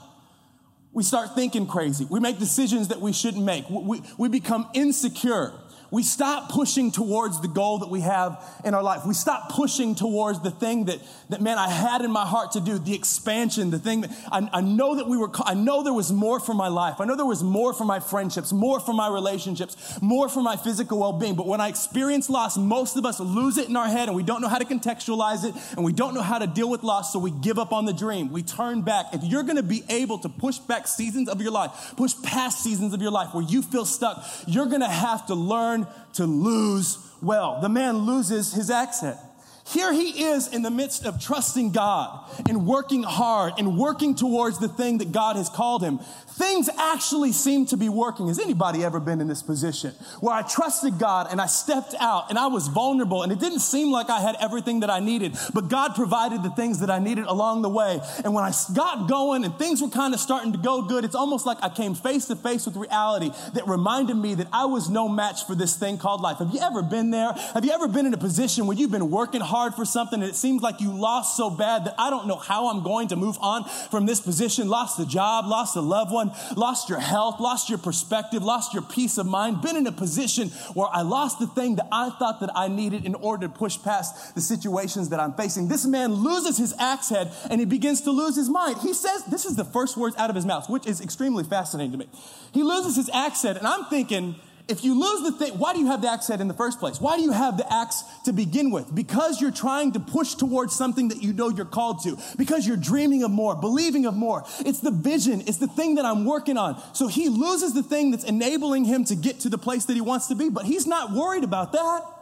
[0.92, 2.06] We start thinking crazy.
[2.08, 3.64] We make decisions that we shouldn't make.
[3.68, 5.52] We, we become insecure
[5.92, 9.05] we stop pushing towards the goal that we have in our life.
[9.05, 12.61] We stop pushing towards the thing that, that man, I had in my heart to
[12.61, 15.92] do, the expansion, the thing that I, I know that we were, I know there
[15.92, 16.98] was more for my life.
[16.98, 20.57] I know there was more for my friendships, more for my relationships, more for my
[20.57, 21.35] physical well being.
[21.35, 24.22] But when I experience loss, most of us lose it in our head and we
[24.22, 27.12] don't know how to contextualize it and we don't know how to deal with loss.
[27.12, 28.33] So we give up on the dream.
[28.33, 29.12] We turn back.
[29.12, 32.62] If you're going to be able to push back seasons of your life, push past
[32.62, 35.81] seasons of your life where you feel stuck, you're going to have to learn
[36.14, 37.60] to lose well.
[37.60, 39.18] The man loses his axe head.
[39.64, 44.58] Here he is in the midst of trusting God and working hard and working towards
[44.58, 46.00] the thing that God has called him.
[46.34, 48.28] Things actually seem to be working.
[48.28, 52.30] Has anybody ever been in this position where I trusted God and I stepped out
[52.30, 55.36] and I was vulnerable and it didn't seem like I had everything that I needed,
[55.52, 58.00] but God provided the things that I needed along the way.
[58.24, 61.14] And when I got going and things were kind of starting to go good, it's
[61.14, 64.88] almost like I came face to face with reality that reminded me that I was
[64.88, 66.38] no match for this thing called life.
[66.38, 67.32] Have you ever been there?
[67.52, 70.30] Have you ever been in a position where you've been working hard for something and
[70.30, 73.16] it seems like you lost so bad that I don't know how I'm going to
[73.16, 74.68] move on from this position?
[74.68, 76.21] Lost the job, lost a loved one
[76.56, 80.50] lost your health, lost your perspective, lost your peace of mind, been in a position
[80.74, 83.82] where I lost the thing that I thought that I needed in order to push
[83.82, 85.68] past the situations that I'm facing.
[85.68, 88.78] This man loses his axe head and he begins to lose his mind.
[88.82, 91.92] He says, this is the first words out of his mouth, which is extremely fascinating
[91.92, 92.08] to me.
[92.52, 94.37] He loses his axe head and I'm thinking,
[94.72, 96.80] if you lose the thing, why do you have the axe head in the first
[96.80, 96.98] place?
[96.98, 98.92] Why do you have the axe to begin with?
[98.92, 102.16] Because you're trying to push towards something that you know you're called to.
[102.38, 104.44] Because you're dreaming of more, believing of more.
[104.61, 105.42] It's the vision.
[105.42, 106.82] It's the thing that I'm working on.
[106.94, 110.00] So he loses the thing that's enabling him to get to the place that he
[110.00, 112.21] wants to be, but he's not worried about that.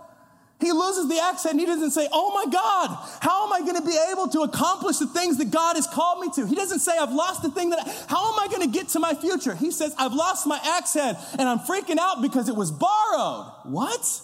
[0.60, 3.76] He loses the axe head he doesn't say, Oh my God, how am I going
[3.76, 6.46] to be able to accomplish the things that God has called me to?
[6.46, 8.88] He doesn't say, I've lost the thing that, I, how am I going to get
[8.88, 9.54] to my future?
[9.54, 13.52] He says, I've lost my axe head and I'm freaking out because it was borrowed.
[13.64, 14.20] What?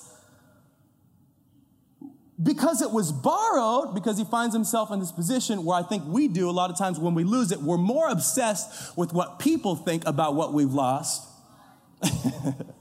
[2.43, 6.29] Because it was borrowed, because he finds himself in this position where I think we
[6.29, 9.75] do a lot of times when we lose it, we're more obsessed with what people
[9.75, 11.27] think about what we've lost.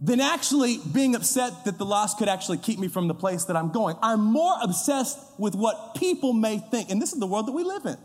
[0.00, 3.56] than actually being upset that the loss could actually keep me from the place that
[3.56, 3.96] I'm going.
[4.02, 6.90] I'm more obsessed with what people may think.
[6.90, 7.96] And this is the world that we live in.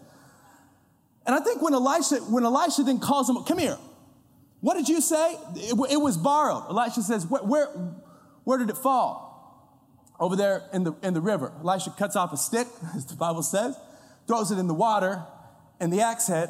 [1.25, 3.77] And I think when Elisha, when Elisha then calls him, come here.
[4.59, 5.37] What did you say?
[5.55, 6.65] It, it was borrowed.
[6.69, 7.67] Elisha says, where, where,
[8.43, 9.23] where did it fall?
[10.19, 11.53] Over there in the, in the river.
[11.61, 13.77] Elisha cuts off a stick, as the Bible says,
[14.27, 15.23] throws it in the water,
[15.79, 16.49] and the axe head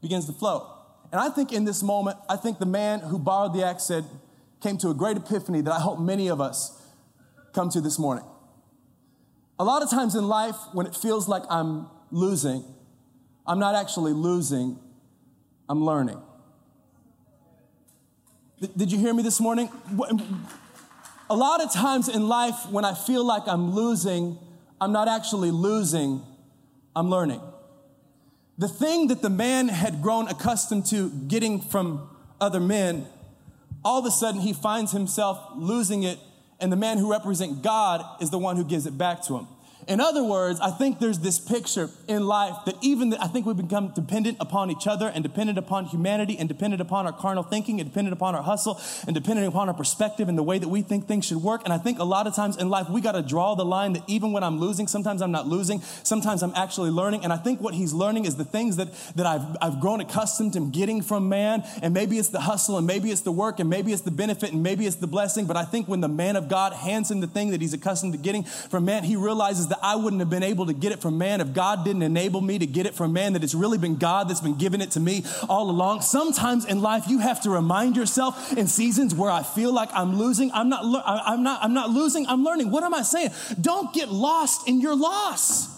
[0.00, 0.66] begins to float.
[1.12, 4.04] And I think in this moment, I think the man who borrowed the axe head
[4.60, 6.80] came to a great epiphany that I hope many of us
[7.52, 8.24] come to this morning.
[9.58, 12.64] A lot of times in life, when it feels like I'm losing,
[13.46, 14.78] I'm not actually losing,
[15.68, 16.20] I'm learning.
[18.76, 19.70] Did you hear me this morning?
[21.30, 24.38] A lot of times in life, when I feel like I'm losing,
[24.80, 26.22] I'm not actually losing,
[26.94, 27.40] I'm learning.
[28.58, 32.08] The thing that the man had grown accustomed to getting from
[32.40, 33.06] other men,
[33.84, 36.18] all of a sudden he finds himself losing it,
[36.60, 39.46] and the man who represents God is the one who gives it back to him.
[39.88, 43.54] In other words, I think there's this picture in life that even I think we
[43.54, 47.80] become dependent upon each other and dependent upon humanity and dependent upon our carnal thinking
[47.80, 50.82] and dependent upon our hustle and dependent upon our perspective and the way that we
[50.82, 51.62] think things should work.
[51.64, 53.94] And I think a lot of times in life we got to draw the line
[53.94, 57.24] that even when I'm losing, sometimes I'm not losing, sometimes I'm actually learning.
[57.24, 60.52] And I think what he's learning is the things that, that I've, I've grown accustomed
[60.52, 61.64] to getting from man.
[61.80, 64.52] And maybe it's the hustle and maybe it's the work and maybe it's the benefit
[64.52, 65.46] and maybe it's the blessing.
[65.46, 68.12] But I think when the man of God hands him the thing that he's accustomed
[68.12, 70.92] to getting from man, he realizes that that I wouldn't have been able to get
[70.92, 73.54] it from man if God didn't enable me to get it from man, that it's
[73.54, 76.02] really been God that's been giving it to me all along.
[76.02, 80.18] Sometimes in life, you have to remind yourself in seasons where I feel like I'm
[80.18, 80.50] losing.
[80.52, 82.26] I'm not, I'm not, I'm not losing.
[82.26, 82.70] I'm learning.
[82.70, 83.30] What am I saying?
[83.60, 85.76] Don't get lost in your loss.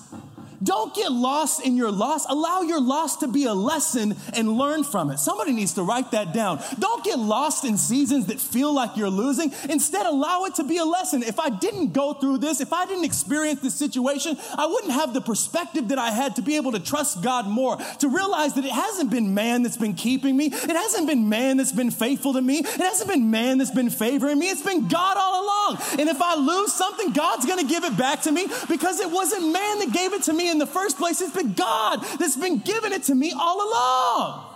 [0.63, 2.27] Don't get lost in your loss.
[2.29, 5.19] Allow your loss to be a lesson and learn from it.
[5.19, 6.63] Somebody needs to write that down.
[6.79, 9.53] Don't get lost in seasons that feel like you're losing.
[9.69, 11.23] Instead, allow it to be a lesson.
[11.23, 15.15] If I didn't go through this, if I didn't experience this situation, I wouldn't have
[15.15, 18.65] the perspective that I had to be able to trust God more, to realize that
[18.65, 20.47] it hasn't been man that's been keeping me.
[20.47, 22.59] It hasn't been man that's been faithful to me.
[22.59, 24.51] It hasn't been man that's been favoring me.
[24.51, 25.79] It's been God all along.
[25.99, 29.11] And if I lose something, God's going to give it back to me because it
[29.11, 31.21] wasn't man that gave it to me in the first place.
[31.21, 34.47] It's been God that's been giving it to me all along.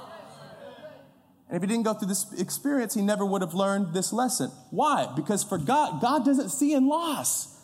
[1.48, 4.50] And if he didn't go through this experience, he never would have learned this lesson.
[4.70, 5.08] Why?
[5.14, 7.54] Because for God, God doesn't see in loss.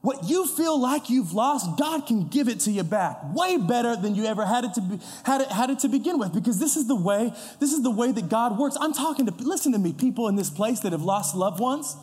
[0.00, 3.96] What you feel like you've lost, God can give it to you back way better
[3.96, 6.32] than you ever had it to be, had it, had it to begin with.
[6.32, 8.76] Because this is the way, this is the way that God works.
[8.80, 11.96] I'm talking to, listen to me, people in this place that have lost loved ones.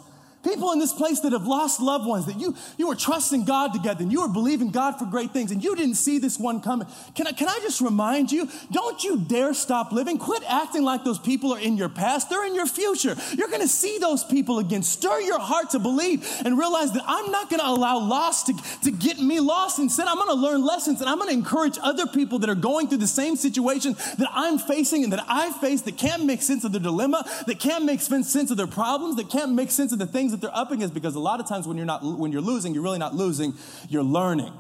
[0.45, 3.73] People in this place that have lost loved ones, that you, you were trusting God
[3.73, 6.61] together and you were believing God for great things and you didn't see this one
[6.61, 6.87] coming.
[7.15, 10.19] Can I, can I just remind you, don't you dare stop living.
[10.19, 12.29] Quit acting like those people are in your past.
[12.29, 13.15] They're in your future.
[13.35, 14.83] You're going to see those people again.
[14.83, 18.53] Stir your heart to believe and realize that I'm not going to allow loss to,
[18.83, 19.79] to get me lost.
[19.79, 22.55] Instead, I'm going to learn lessons and I'm going to encourage other people that are
[22.55, 26.43] going through the same situation that I'm facing and that I face that can't make
[26.43, 29.91] sense of their dilemma, that can't make sense of their problems, that can't make sense
[29.91, 32.03] of the things that they're up against because a lot of times when you're not
[32.03, 33.53] when you're losing, you're really not losing,
[33.89, 34.53] you're learning.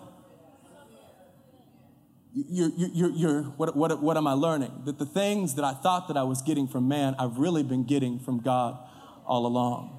[2.37, 4.81] You're, you're, you're, what, what, what am I learning?
[4.83, 7.85] That the things that I thought that I was getting from man, I've really been
[7.85, 8.77] getting from God
[9.25, 9.97] all along.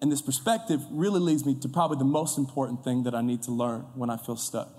[0.00, 3.42] And this perspective really leads me to probably the most important thing that I need
[3.42, 4.70] to learn when I feel stuck.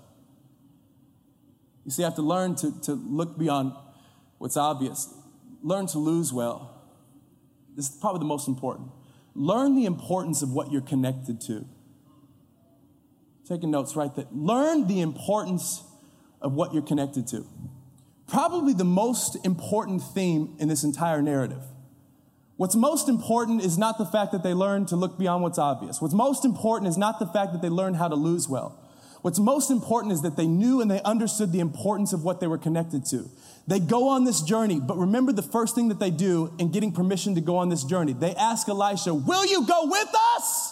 [1.84, 3.72] You see, I have to learn to, to look beyond
[4.38, 5.12] what's obvious,
[5.62, 6.82] learn to lose well.
[7.76, 8.90] This is probably the most important.
[9.34, 11.66] Learn the importance of what you're connected to.
[13.48, 14.14] Taking notes, right?
[14.14, 15.82] That learn the importance
[16.40, 17.46] of what you're connected to.
[18.26, 21.62] Probably the most important theme in this entire narrative.
[22.56, 26.00] What's most important is not the fact that they learned to look beyond what's obvious.
[26.00, 28.78] What's most important is not the fact that they learned how to lose well.
[29.22, 32.46] What's most important is that they knew and they understood the importance of what they
[32.46, 33.28] were connected to.
[33.66, 36.92] They go on this journey, but remember the first thing that they do in getting
[36.92, 38.14] permission to go on this journey.
[38.14, 40.69] They ask Elisha, Will you go with us?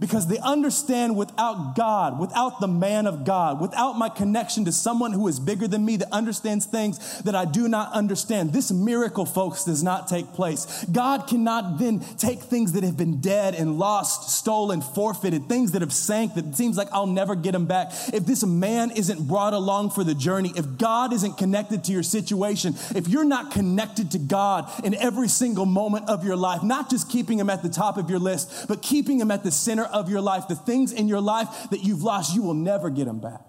[0.00, 5.12] Because they understand without God, without the man of God, without my connection to someone
[5.12, 9.24] who is bigger than me that understands things that I do not understand, this miracle,
[9.24, 10.84] folks, does not take place.
[10.90, 15.82] God cannot then take things that have been dead and lost, stolen, forfeited, things that
[15.82, 17.92] have sank that seems like I'll never get them back.
[18.12, 22.02] If this man isn't brought along for the journey, if God isn't connected to your
[22.02, 26.90] situation, if you're not connected to God in every single moment of your life, not
[26.90, 29.81] just keeping him at the top of your list, but keeping him at the center
[29.82, 32.90] center of your life, the things in your life that you've lost, you will never
[32.90, 33.40] get them back.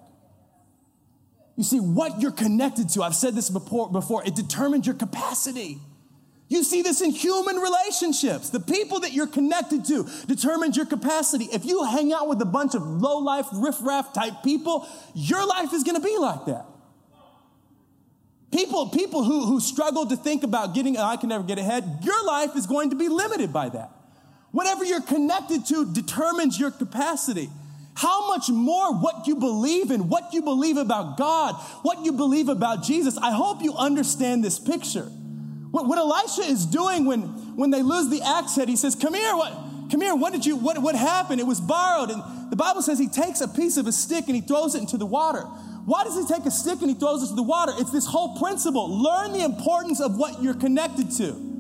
[1.56, 5.78] You see, what you're connected to, I've said this before, before it determines your capacity.
[6.50, 8.50] You see this in human relationships.
[8.50, 11.46] The people that you're connected to determines your capacity.
[11.46, 15.74] If you hang out with a bunch of low life, riffraff type people, your life
[15.74, 16.66] is going to be like that.
[18.52, 22.00] People, people who, who struggle to think about getting, oh, I can never get ahead,
[22.04, 23.90] your life is going to be limited by that.
[24.54, 27.50] Whatever you're connected to determines your capacity.
[27.96, 32.50] How much more what you believe in, what you believe about God, what you believe
[32.50, 33.18] about Jesus.
[33.18, 35.06] I hope you understand this picture.
[35.72, 37.22] What, what Elisha is doing when,
[37.58, 39.54] when they lose the axe head, he says, Come here, what,
[39.90, 41.42] come here, what did you, what, what happened?
[41.42, 42.12] It was borrowed.
[42.12, 44.82] And the Bible says he takes a piece of a stick and he throws it
[44.82, 45.42] into the water.
[45.42, 47.74] Why does he take a stick and he throws it to the water?
[47.78, 49.02] It's this whole principle.
[49.02, 51.53] Learn the importance of what you're connected to.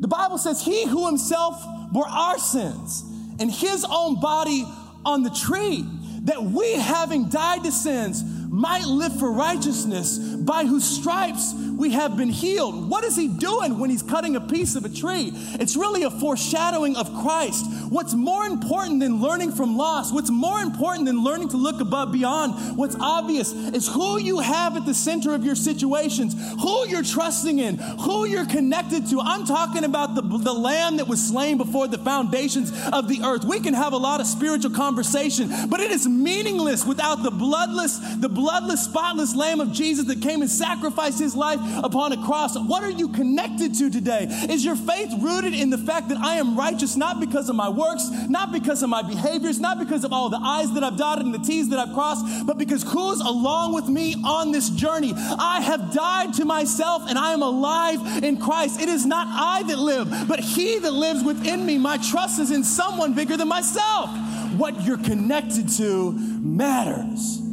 [0.00, 3.04] The Bible says, He who himself bore our sins
[3.38, 4.64] in his own body
[5.04, 5.84] on the tree,
[6.22, 12.16] that we, having died to sins, might live for righteousness, by whose stripes we have
[12.16, 12.88] been healed.
[12.88, 15.32] What is he doing when he's cutting a piece of a tree?
[15.60, 17.66] It's really a foreshadowing of Christ.
[17.90, 22.12] What's more important than learning from loss, what's more important than learning to look above
[22.12, 27.02] beyond what's obvious is who you have at the center of your situations, who you're
[27.02, 29.20] trusting in, who you're connected to.
[29.20, 33.44] I'm talking about the, the lamb that was slain before the foundations of the earth.
[33.44, 37.98] We can have a lot of spiritual conversation, but it is meaningless without the bloodless,
[38.16, 42.56] the bloodless, spotless lamb of Jesus that came and sacrificed his life upon a cross.
[42.58, 44.26] What are you connected to today?
[44.48, 47.68] Is your faith rooted in the fact that I am righteous not because of my
[47.68, 51.24] works, not because of my behaviors, not because of all the I's that I've dotted
[51.24, 55.12] and the T's that I've crossed, but because who's along with me on this journey?
[55.16, 58.80] I have died to myself and I am alive in Christ.
[58.80, 61.78] It is not I that live, but He that lives within me.
[61.78, 64.10] My trust is in someone bigger than myself.
[64.56, 67.45] What you're connected to matters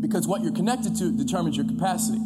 [0.00, 2.20] because what you're connected to determines your capacity.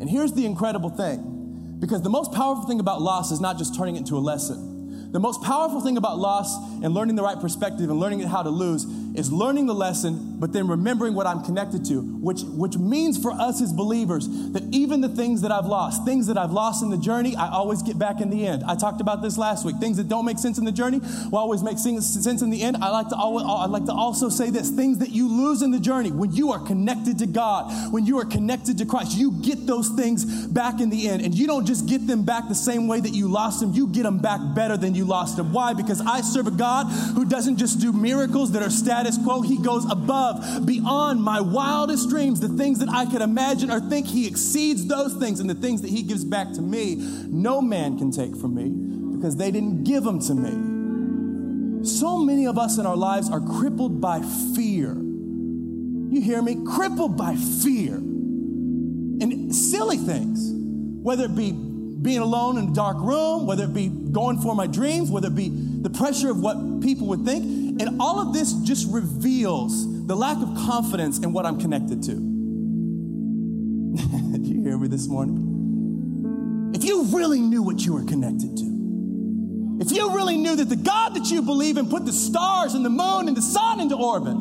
[0.00, 3.76] And here's the incredible thing because the most powerful thing about loss is not just
[3.76, 5.12] turning it into a lesson.
[5.12, 8.50] The most powerful thing about loss and learning the right perspective and learning how to
[8.50, 8.84] lose
[9.18, 13.32] is learning the lesson, but then remembering what I'm connected to, which, which means for
[13.32, 16.90] us as believers that even the things that I've lost, things that I've lost in
[16.90, 18.64] the journey, I always get back in the end.
[18.64, 19.76] I talked about this last week.
[19.76, 21.00] Things that don't make sense in the journey
[21.30, 22.76] will always make sense in the end.
[22.76, 25.70] I like to always, I like to also say this: things that you lose in
[25.70, 29.32] the journey, when you are connected to God, when you are connected to Christ, you
[29.32, 32.54] get those things back in the end, and you don't just get them back the
[32.54, 33.72] same way that you lost them.
[33.72, 35.52] You get them back better than you lost them.
[35.52, 35.72] Why?
[35.72, 39.42] Because I serve a God who doesn't just do miracles that are static status quo.
[39.42, 44.06] He goes above, beyond my wildest dreams, the things that I could imagine or think.
[44.06, 46.96] He exceeds those things and the things that He gives back to me,
[47.28, 51.84] no man can take from me because they didn't give them to me.
[51.86, 54.20] So many of us in our lives are crippled by
[54.54, 54.92] fear.
[54.94, 56.64] You hear me?
[56.74, 57.94] Crippled by fear.
[57.94, 60.50] And silly things,
[61.02, 64.66] whether it be being alone in a dark room, whether it be going for my
[64.66, 67.65] dreams, whether it be the pressure of what people would think.
[67.78, 72.12] And all of this just reveals the lack of confidence in what I'm connected to.
[74.36, 76.72] Do you hear me this morning?
[76.74, 78.64] If you really knew what you were connected to,
[79.80, 82.82] if you really knew that the God that you believe in put the stars and
[82.84, 84.36] the moon and the sun into orbit,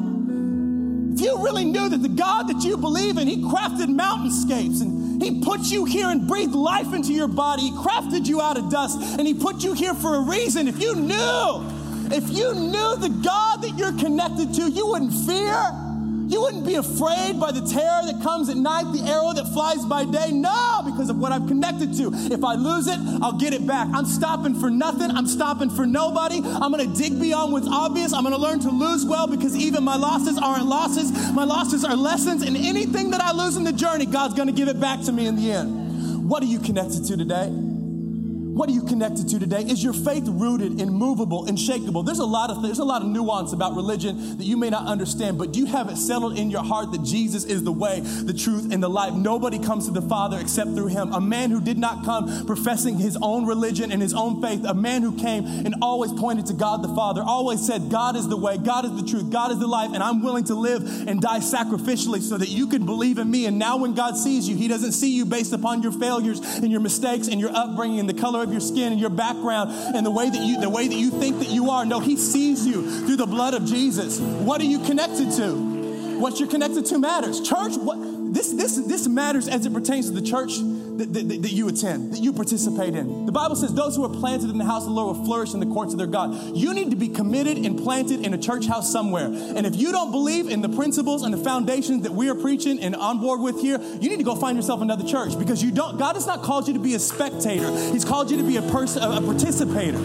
[1.13, 5.21] if you really knew that the God that you believe in, He crafted mountainscapes and
[5.21, 8.69] He put you here and breathed life into your body, He crafted you out of
[8.69, 11.74] dust and He put you here for a reason, if you knew
[12.11, 15.85] if you knew the God that you're connected to, you wouldn't fear.
[16.27, 19.85] You wouldn't be afraid by the terror that comes at night, the arrow that flies
[19.85, 20.31] by day.
[20.31, 22.09] No, because of what I'm connected to.
[22.33, 23.87] If I lose it, I'll get it back.
[23.93, 25.11] I'm stopping for nothing.
[25.11, 26.41] I'm stopping for nobody.
[26.43, 28.11] I'm going to dig beyond what's obvious.
[28.11, 31.11] I'm going to learn to lose well because even my losses aren't losses.
[31.33, 32.41] My losses are lessons.
[32.41, 35.11] And anything that I lose in the journey, God's going to give it back to
[35.11, 36.27] me in the end.
[36.27, 37.64] What are you connected to today?
[38.55, 39.63] What are you connected to today?
[39.63, 42.03] Is your faith rooted, immovable, unshakable?
[42.03, 44.85] There's a lot of there's a lot of nuance about religion that you may not
[44.87, 47.99] understand, but do you have it settled in your heart that Jesus is the way,
[47.99, 49.13] the truth, and the life?
[49.13, 51.11] Nobody comes to the Father except through him.
[51.11, 54.73] A man who did not come professing his own religion and his own faith, a
[54.73, 58.37] man who came and always pointed to God the Father, always said, God is the
[58.37, 61.19] way, God is the truth, God is the life, and I'm willing to live and
[61.19, 63.47] die sacrificially so that you can believe in me.
[63.47, 66.71] And now when God sees you, he doesn't see you based upon your failures and
[66.71, 70.05] your mistakes and your upbringing and the color of your skin and your background and
[70.05, 71.85] the way that you the way that you think that you are.
[71.85, 74.19] No, he sees you through the blood of Jesus.
[74.19, 75.75] What are you connected to?
[76.19, 77.41] What you're connected to matters.
[77.41, 77.97] Church, what,
[78.33, 80.59] this, this, this matters as it pertains to the church
[80.97, 83.25] that, that, that, you attend, that you participate in.
[83.25, 85.53] The Bible says those who are planted in the house of the Lord will flourish
[85.53, 86.55] in the courts of their God.
[86.55, 89.25] You need to be committed and planted in a church house somewhere.
[89.25, 92.79] And if you don't believe in the principles and the foundations that we are preaching
[92.79, 95.71] and on board with here, you need to go find yourself another church because you
[95.71, 97.71] don't, God has not called you to be a spectator.
[97.91, 99.99] He's called you to be a person, a participator.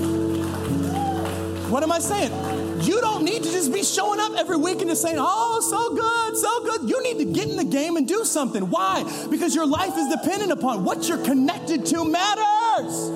[1.70, 2.59] What am I saying?
[2.82, 5.94] You don't need to just be showing up every week and just saying, oh, so
[5.94, 6.88] good, so good.
[6.88, 8.70] You need to get in the game and do something.
[8.70, 9.04] Why?
[9.30, 13.10] Because your life is dependent upon what you're connected to matters.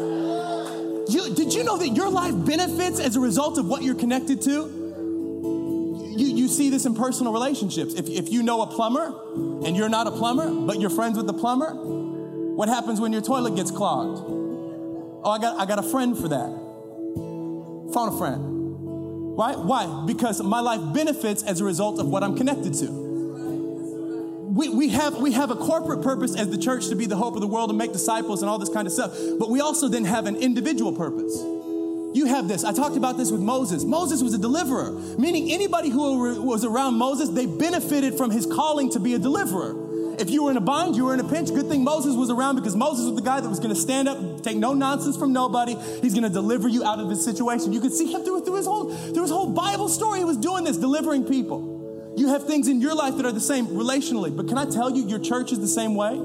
[1.13, 4.43] You, did you know that your life benefits as a result of what you're connected
[4.43, 4.83] to?
[6.17, 7.95] You, you see this in personal relationships.
[7.95, 9.15] If, if you know a plumber
[9.67, 13.23] and you're not a plumber, but you're friends with the plumber, what happens when your
[13.23, 14.23] toilet gets clogged?
[15.25, 16.51] Oh, I got, I got a friend for that.
[17.93, 18.54] Phone a friend.
[19.37, 19.59] Right?
[19.59, 20.05] Why?
[20.07, 23.05] Because my life benefits as a result of what I'm connected to.
[24.55, 27.35] We, we, have, we have a corporate purpose as the church to be the hope
[27.35, 29.19] of the world and make disciples and all this kind of stuff.
[29.41, 31.35] But we also then have an individual purpose.
[32.15, 32.63] You have this.
[32.63, 33.83] I talked about this with Moses.
[33.83, 38.91] Moses was a deliverer, meaning anybody who was around Moses, they benefited from his calling
[38.91, 39.84] to be a deliverer.
[40.19, 41.49] If you were in a bind, you were in a pinch.
[41.49, 44.09] Good thing Moses was around because Moses was the guy that was going to stand
[44.09, 45.77] up, take no nonsense from nobody.
[46.03, 47.73] He's going to deliver you out of this situation.
[47.73, 50.21] You could see him through, through his whole through his whole Bible story.
[50.21, 52.15] He was doing this, delivering people.
[52.17, 54.95] You have things in your life that are the same relationally, but can I tell
[54.97, 56.17] you, your church is the same way?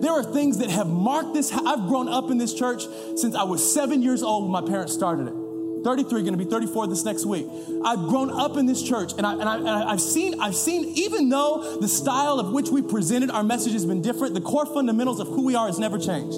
[0.00, 1.52] There are things that have marked this.
[1.52, 2.84] I've grown up in this church
[3.16, 5.41] since I was seven years old when my parents started it.
[5.82, 7.46] 33, going to be 34 this next week.
[7.84, 10.84] I've grown up in this church and, I, and, I, and I've seen, I've seen,
[10.96, 14.66] even though the style of which we presented our message has been different, the core
[14.66, 16.36] fundamentals of who we are has never changed.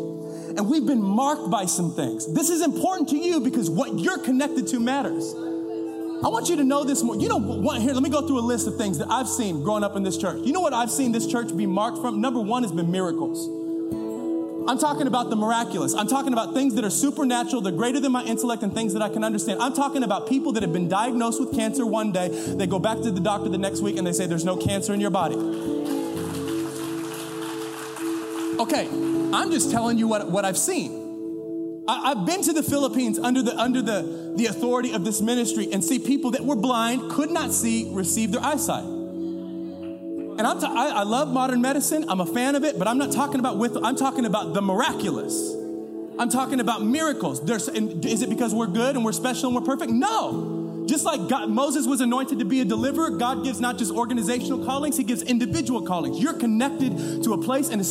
[0.57, 2.32] And we've been marked by some things.
[2.32, 5.34] This is important to you because what you're connected to matters.
[5.34, 7.16] I want you to know this more.
[7.16, 7.82] You know what?
[7.82, 10.03] Here, let me go through a list of things that I've seen growing up in
[10.03, 10.40] this church.
[10.42, 12.20] You know what I've seen this church be marked from?
[12.20, 13.63] Number one has been miracles.
[14.66, 15.94] I'm talking about the miraculous.
[15.94, 19.02] I'm talking about things that are supernatural, they're greater than my intellect and things that
[19.02, 19.60] I can understand.
[19.60, 22.98] I'm talking about people that have been diagnosed with cancer one day, they go back
[23.02, 25.36] to the doctor the next week and they say there's no cancer in your body.
[28.58, 28.88] Okay,
[29.34, 31.84] I'm just telling you what, what I've seen.
[31.86, 35.70] I, have been to the Philippines under the under the, the authority of this ministry
[35.70, 38.93] and see people that were blind, could not see, receive their eyesight.
[40.37, 40.59] And I'm
[41.05, 42.07] love modern medicine.
[42.09, 44.62] I'm a fan of it, but I'm not talking about with, I'm talking about the
[44.62, 45.55] miraculous.
[46.18, 47.45] I'm talking about miracles.
[47.45, 49.91] There's, is it because we're good and we're special and we're perfect?
[49.93, 50.53] No.
[50.87, 54.64] Just like God, Moses was anointed to be a deliverer, God gives not just organizational
[54.64, 56.20] callings, He gives individual callings.
[56.20, 57.85] You're connected to a place and a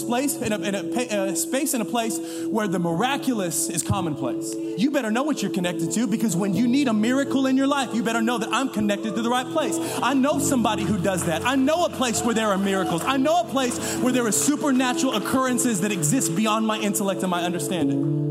[0.44, 4.54] and a, a space and a place where the miraculous is commonplace.
[4.78, 7.68] You better know what you're connected to because when you need a miracle in your
[7.68, 9.78] life, you better know that I'm connected to the right place.
[10.02, 11.44] I know somebody who does that.
[11.44, 13.04] I know a place where there are miracles.
[13.04, 17.32] I know a place where there are supernatural occurrences that exist beyond my intellect and
[17.32, 18.24] my understanding.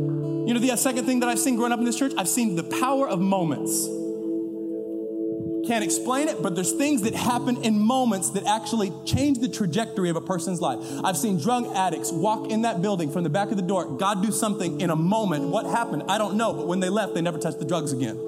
[0.46, 2.56] You know, the second thing that I've seen growing up in this church, I've seen
[2.56, 3.88] the power of moments.
[5.66, 10.10] Can't explain it, but there's things that happen in moments that actually change the trajectory
[10.10, 10.78] of a person's life.
[11.04, 14.22] I've seen drug addicts walk in that building from the back of the door, God
[14.22, 15.44] do something in a moment.
[15.44, 16.04] What happened?
[16.08, 18.18] I don't know, but when they left, they never touched the drugs again.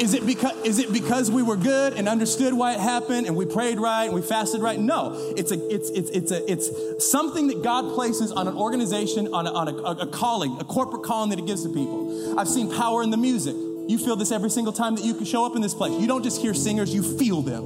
[0.00, 3.36] Is it because is it because we were good and understood why it happened and
[3.36, 4.78] we prayed right and we fasted right?
[4.78, 9.32] No, it's a it's it's it's a it's something that God places on an organization
[9.32, 12.38] on a, on a, a calling, a corporate calling that He gives to people.
[12.38, 13.54] I've seen power in the music.
[13.86, 15.92] You feel this every single time that you can show up in this place.
[16.00, 17.62] You don't just hear singers, you feel them.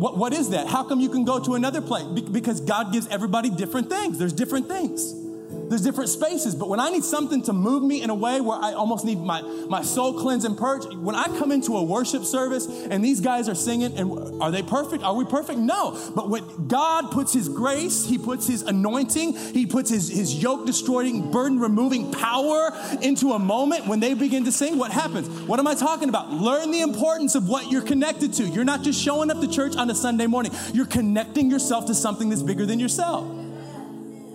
[0.00, 0.66] What, what is that?
[0.66, 2.04] How come you can go to another place?
[2.04, 4.18] Be- because God gives everybody different things.
[4.18, 5.23] There's different things.
[5.68, 8.58] There's different spaces, but when I need something to move me in a way where
[8.58, 12.24] I almost need my, my soul cleansed and purged, when I come into a worship
[12.24, 15.02] service and these guys are singing, and are they perfect?
[15.02, 15.58] Are we perfect?
[15.58, 15.98] No.
[16.14, 20.66] But when God puts His grace, He puts His anointing, He puts His, his yoke
[20.66, 22.70] destroying, burden removing power
[23.02, 25.28] into a moment when they begin to sing, what happens?
[25.48, 26.32] What am I talking about?
[26.32, 28.44] Learn the importance of what you're connected to.
[28.44, 31.94] You're not just showing up to church on a Sunday morning, you're connecting yourself to
[31.94, 33.33] something that's bigger than yourself.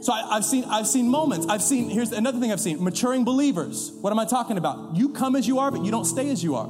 [0.02, 1.47] So I, have seen I've seen moments.
[1.47, 3.91] I've seen here's another thing I've seen: maturing believers.
[4.02, 4.95] What am I talking about?
[4.95, 6.70] You come as you are, but you don't stay as you are.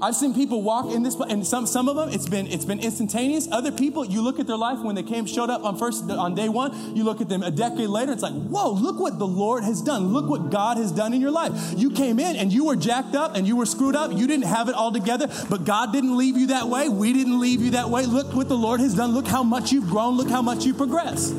[0.00, 2.80] I've seen people walk in this, and some some of them it's been it's been
[2.80, 3.48] instantaneous.
[3.50, 6.34] Other people, you look at their life when they came showed up on first on
[6.34, 6.94] day one.
[6.94, 8.12] You look at them a decade later.
[8.12, 8.72] It's like, whoa!
[8.72, 10.12] Look what the Lord has done.
[10.12, 11.52] Look what God has done in your life.
[11.76, 14.12] You came in and you were jacked up and you were screwed up.
[14.12, 16.90] You didn't have it all together, but God didn't leave you that way.
[16.90, 18.04] We didn't leave you that way.
[18.04, 19.12] Look what the Lord has done.
[19.12, 20.16] Look how much you've grown.
[20.18, 21.34] Look how much you progressed.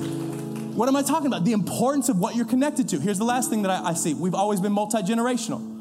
[0.77, 1.43] What am I talking about?
[1.43, 2.99] The importance of what you're connected to.
[2.99, 4.13] Here's the last thing that I, I see.
[4.13, 5.73] We've always been multi-generational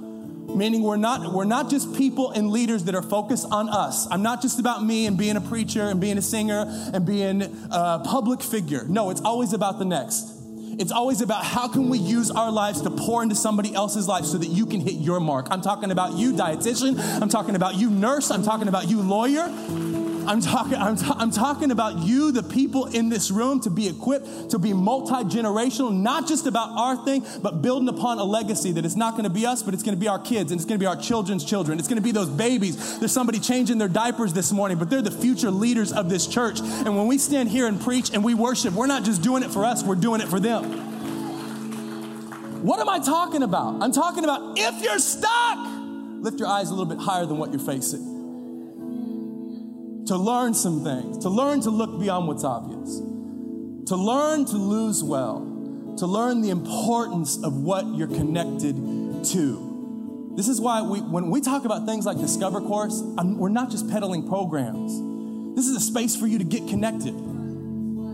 [0.57, 4.07] meaning we're not we're not just people and leaders that are focused on us.
[4.11, 7.42] I'm not just about me and being a preacher and being a singer and being
[7.42, 8.84] a public figure.
[8.88, 10.32] No it's always about the next.
[10.78, 14.24] It's always about how can we use our lives to pour into somebody else's life
[14.24, 15.49] so that you can hit your mark.
[15.51, 16.99] I'm talking about you dietitian.
[17.20, 18.30] I'm talking about you nurse.
[18.30, 19.53] I'm talking about you lawyer
[20.27, 24.59] I'm talking, I'm, talking about you, the people in this room, to be equipped to
[24.59, 28.97] be multi generational, not just about our thing, but building upon a legacy that it's
[28.97, 30.79] not going to be us, but it's going to be our kids and it's going
[30.79, 31.79] to be our children's children.
[31.79, 32.99] It's going to be those babies.
[32.99, 36.61] There's somebody changing their diapers this morning, but they're the future leaders of this church.
[36.61, 39.51] And when we stand here and preach and we worship, we're not just doing it
[39.51, 40.64] for us, we're doing it for them.
[42.64, 43.83] What am I talking about?
[43.83, 45.59] I'm talking about if you're stuck,
[46.20, 48.15] lift your eyes a little bit higher than what you're facing
[50.07, 52.98] to learn some things, to learn to look beyond what's obvious,
[53.88, 55.40] to learn to lose well,
[55.98, 58.76] to learn the importance of what you're connected
[59.24, 60.34] to.
[60.36, 63.70] This is why we, when we talk about things like Discover Course, I'm, we're not
[63.70, 65.57] just peddling programs.
[65.57, 67.14] This is a space for you to get connected.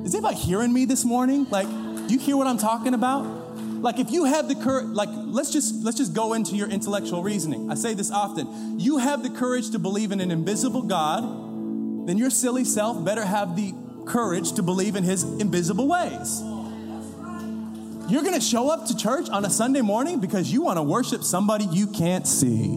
[0.06, 1.46] Is anybody hearing me this morning?
[1.50, 3.42] Like, do you hear what I'm talking about?
[3.82, 7.20] Like if you have the courage, like let's just let's just go into your intellectual
[7.20, 7.68] reasoning.
[7.68, 8.78] I say this often.
[8.78, 11.24] You have the courage to believe in an invisible God,
[12.06, 13.74] then your silly self better have the
[14.06, 16.42] courage to believe in his invisible ways.
[18.08, 20.82] You're going to show up to church on a Sunday morning because you want to
[20.82, 22.76] worship somebody you can't see.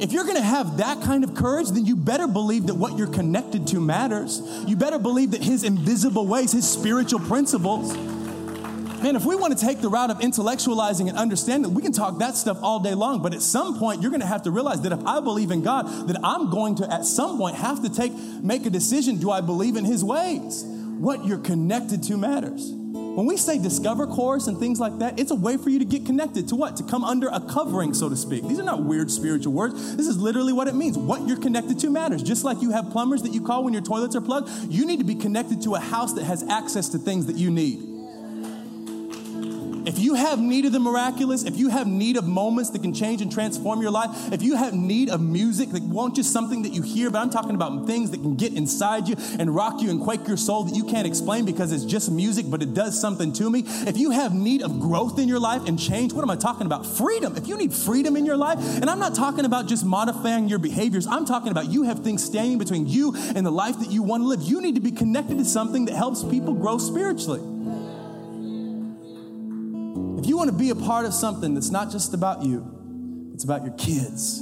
[0.00, 2.98] If you're going to have that kind of courage, then you better believe that what
[2.98, 4.40] you're connected to matters.
[4.66, 7.94] You better believe that his invisible ways, his spiritual principles,
[9.02, 12.20] Man, if we want to take the route of intellectualizing and understanding, we can talk
[12.20, 13.20] that stuff all day long.
[13.20, 15.60] But at some point, you're going to have to realize that if I believe in
[15.60, 19.16] God, that I'm going to at some point have to take make a decision.
[19.18, 20.62] Do I believe in His ways?
[20.64, 22.70] What you're connected to matters.
[22.70, 25.84] When we say discover course and things like that, it's a way for you to
[25.84, 26.76] get connected to what?
[26.76, 28.46] To come under a covering, so to speak.
[28.46, 29.96] These are not weird spiritual words.
[29.96, 30.96] This is literally what it means.
[30.96, 32.22] What you're connected to matters.
[32.22, 35.00] Just like you have plumbers that you call when your toilets are plugged, you need
[35.00, 37.91] to be connected to a house that has access to things that you need.
[39.84, 42.94] If you have need of the miraculous, if you have need of moments that can
[42.94, 46.62] change and transform your life, if you have need of music that won't just something
[46.62, 49.82] that you hear, but I'm talking about things that can get inside you and rock
[49.82, 52.74] you and quake your soul that you can't explain because it's just music, but it
[52.74, 53.64] does something to me.
[53.66, 56.66] If you have need of growth in your life and change, what am I talking
[56.66, 56.86] about?
[56.86, 57.36] Freedom.
[57.36, 60.58] If you need freedom in your life, and I'm not talking about just modifying your
[60.58, 64.02] behaviors, I'm talking about you have things standing between you and the life that you
[64.02, 64.42] want to live.
[64.42, 67.51] You need to be connected to something that helps people grow spiritually.
[70.42, 73.74] Want to be a part of something that's not just about you, it's about your
[73.74, 74.40] kids,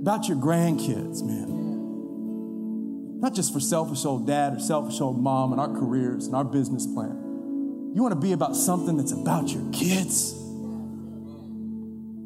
[0.00, 3.20] about your grandkids, man.
[3.20, 6.42] Not just for selfish old dad or selfish old mom and our careers and our
[6.42, 7.92] business plan.
[7.94, 10.32] You want to be about something that's about your kids.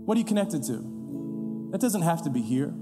[0.05, 1.69] What are you connected to?
[1.73, 2.73] That doesn't have to be here.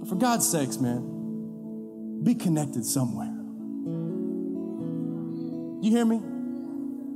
[0.00, 3.32] But for God's sakes, man, be connected somewhere.
[5.80, 6.20] You hear me?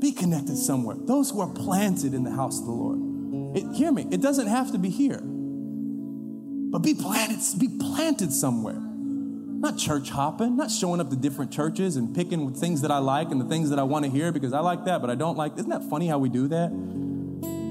[0.01, 0.97] Be connected somewhere.
[0.99, 3.57] Those who are planted in the house of the Lord.
[3.57, 5.21] It, hear me, it doesn't have to be here.
[5.23, 8.79] But be planted, be planted somewhere.
[8.79, 13.31] Not church hopping, not showing up to different churches and picking things that I like
[13.31, 15.37] and the things that I want to hear because I like that, but I don't
[15.37, 15.59] like.
[15.59, 16.71] Isn't that funny how we do that?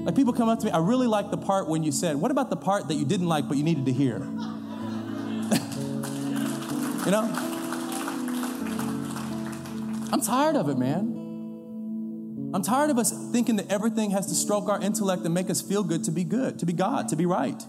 [0.04, 2.30] Like people come up to me, I really like the part when you said, What
[2.30, 4.18] about the part that you didn't like but you needed to hear?
[7.04, 7.28] you know?
[10.12, 11.19] I'm tired of it, man.
[12.52, 15.62] I'm tired of us thinking that everything has to stroke our intellect and make us
[15.62, 17.60] feel good to be good, to be God, to be right.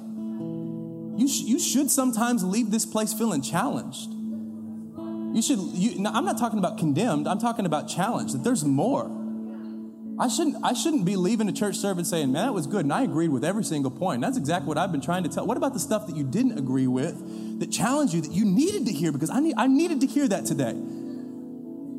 [1.18, 4.10] You, sh- you should sometimes leave this place feeling challenged.
[5.36, 9.10] You should, you, I'm not talking about condemned, I'm talking about challenged, that there's more.
[10.20, 12.92] I shouldn't, I shouldn't be leaving a church service saying, man, that was good, and
[12.92, 14.22] I agreed with every single point.
[14.22, 15.48] That's exactly what I've been trying to tell.
[15.48, 18.86] What about the stuff that you didn't agree with that challenged you, that you needed
[18.88, 19.12] to hear?
[19.12, 20.76] Because I, need, I needed to hear that today.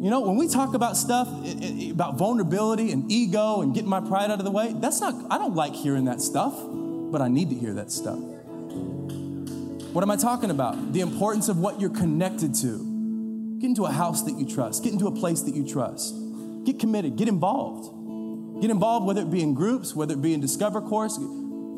[0.03, 4.33] You know, when we talk about stuff, about vulnerability and ego and getting my pride
[4.33, 7.51] out of the way, that's not, I don't like hearing that stuff, but I need
[7.51, 8.19] to hear that stuff.
[8.19, 10.93] What am I talking about?
[10.93, 13.59] The importance of what you're connected to.
[13.61, 16.17] Get into a house that you trust, get into a place that you trust.
[16.65, 18.61] Get committed, get involved.
[18.61, 21.17] Get involved, whether it be in groups, whether it be in Discover course.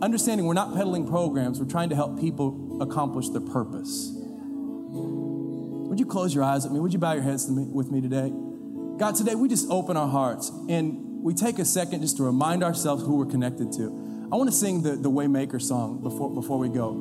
[0.01, 4.16] Understanding we're not peddling programs, we're trying to help people accomplish their purpose.
[5.95, 6.80] Would you close your eyes with me?
[6.80, 8.32] Would you bow your heads me, with me today?
[8.99, 12.64] God, today we just open our hearts and we take a second just to remind
[12.64, 14.28] ourselves who we're connected to.
[14.32, 16.95] I want to sing the, the Waymaker song before, before we go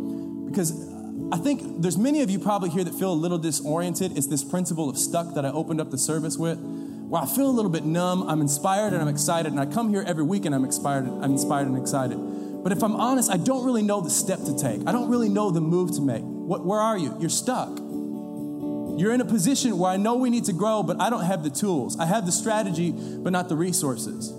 [0.47, 0.93] because
[1.31, 4.15] I think there's many of you probably here that feel a little disoriented.
[4.15, 7.49] It's this principle of stuck that I opened up the service with, where I feel
[7.49, 8.29] a little bit numb.
[8.29, 11.07] I'm inspired and I'm excited, and I come here every week and I'm inspired.
[11.07, 12.17] I'm inspired and excited.
[12.63, 14.87] But if I'm honest, I don't really know the step to take.
[14.87, 16.21] I don't really know the move to make.
[16.21, 17.17] What, where are you?
[17.19, 17.79] You're stuck.
[18.97, 21.43] You're in a position where I know we need to grow, but I don't have
[21.43, 21.99] the tools.
[21.99, 24.31] I have the strategy, but not the resources.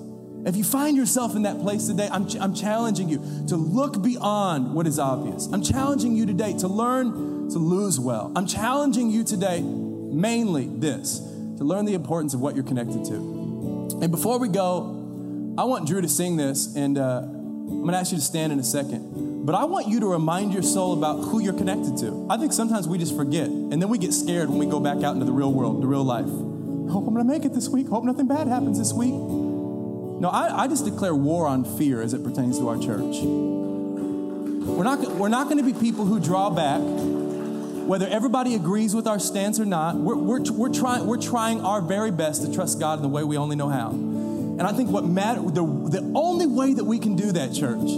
[0.46, 4.02] If you find yourself in that place today, I'm, ch- I'm challenging you to look
[4.02, 5.48] beyond what is obvious.
[5.52, 8.30] I'm challenging you today to learn to lose well.
[8.36, 13.98] I'm challenging you today, mainly this, to learn the importance of what you're connected to.
[14.02, 17.98] And before we go, I want Drew to sing this, and uh, I'm going to
[17.98, 19.33] ask you to stand in a second.
[19.44, 22.26] But I want you to remind your soul about who you're connected to.
[22.30, 25.04] I think sometimes we just forget, and then we get scared when we go back
[25.04, 26.24] out into the real world, the real life.
[26.24, 27.88] Hope I'm gonna make it this week.
[27.88, 29.12] Hope nothing bad happens this week.
[29.12, 33.16] No, I, I just declare war on fear as it pertains to our church.
[33.22, 39.18] We're not, we're not gonna be people who draw back, whether everybody agrees with our
[39.18, 39.96] stance or not.
[39.96, 43.22] We're, we're, we're, trying, we're trying our very best to trust God in the way
[43.24, 43.90] we only know how.
[43.90, 47.90] And I think what matter, the, the only way that we can do that, church,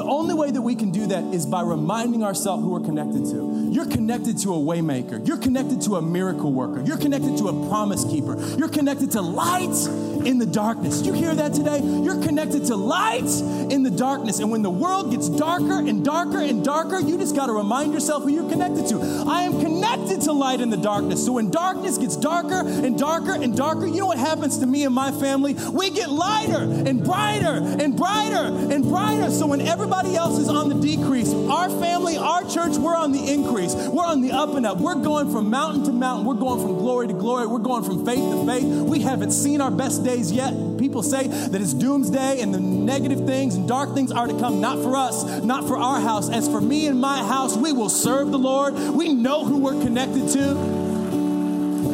[0.00, 3.26] The only way that we can do that is by reminding ourselves who we're connected
[3.32, 3.68] to.
[3.70, 5.28] You're connected to a waymaker.
[5.28, 6.80] You're connected to a miracle worker.
[6.80, 8.40] You're connected to a promise keeper.
[8.56, 9.76] You're connected to light
[10.24, 11.02] in the darkness.
[11.04, 11.80] You hear that today?
[11.80, 13.28] You're connected to light
[13.70, 14.38] in the darkness.
[14.38, 17.92] And when the world gets darker and darker and darker, you just got to remind
[17.92, 19.24] yourself who you're connected to.
[19.28, 21.22] I am connected to light in the darkness.
[21.22, 24.84] So when darkness gets darker and darker and darker, you know what happens to me
[24.84, 25.52] and my family?
[25.70, 29.30] We get lighter and brighter and brighter and brighter.
[29.30, 33.32] So when everybody else is on the decrease, our family, our church, we're on the
[33.32, 33.74] increase.
[33.74, 34.78] We're on the up and up.
[34.78, 36.26] We're going from mountain to mountain.
[36.26, 37.46] We're going from glory to glory.
[37.46, 38.64] We're going from faith to faith.
[38.64, 40.52] We haven't seen our best days yet.
[40.78, 44.60] People say that it's doomsday and the negative things and dark things are to come.
[44.60, 46.30] Not for us, not for our house.
[46.30, 48.74] As for me and my house, we will serve the Lord.
[48.74, 50.90] We know who we're connected to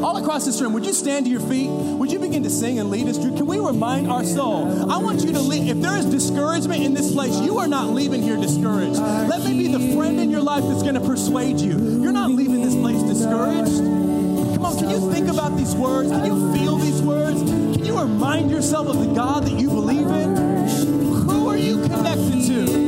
[0.03, 1.69] all across this room, would you stand to your feet?
[1.69, 3.37] Would you begin to sing and lead us through?
[3.37, 4.91] Can we remind our soul?
[4.91, 5.69] I want you to leave.
[5.69, 8.99] If there is discouragement in this place, you are not leaving here discouraged.
[8.99, 11.79] Let me be the friend in your life that's going to persuade you.
[12.03, 13.77] You're not leaving this place discouraged.
[14.57, 16.11] Come on, can you think about these words?
[16.11, 17.41] Can you feel these words?
[17.43, 20.37] Can you remind yourself of the God that you believe in?
[21.29, 22.86] Who are you connected to?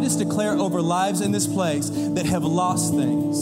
[0.00, 3.38] I just declare over lives in this place that have lost things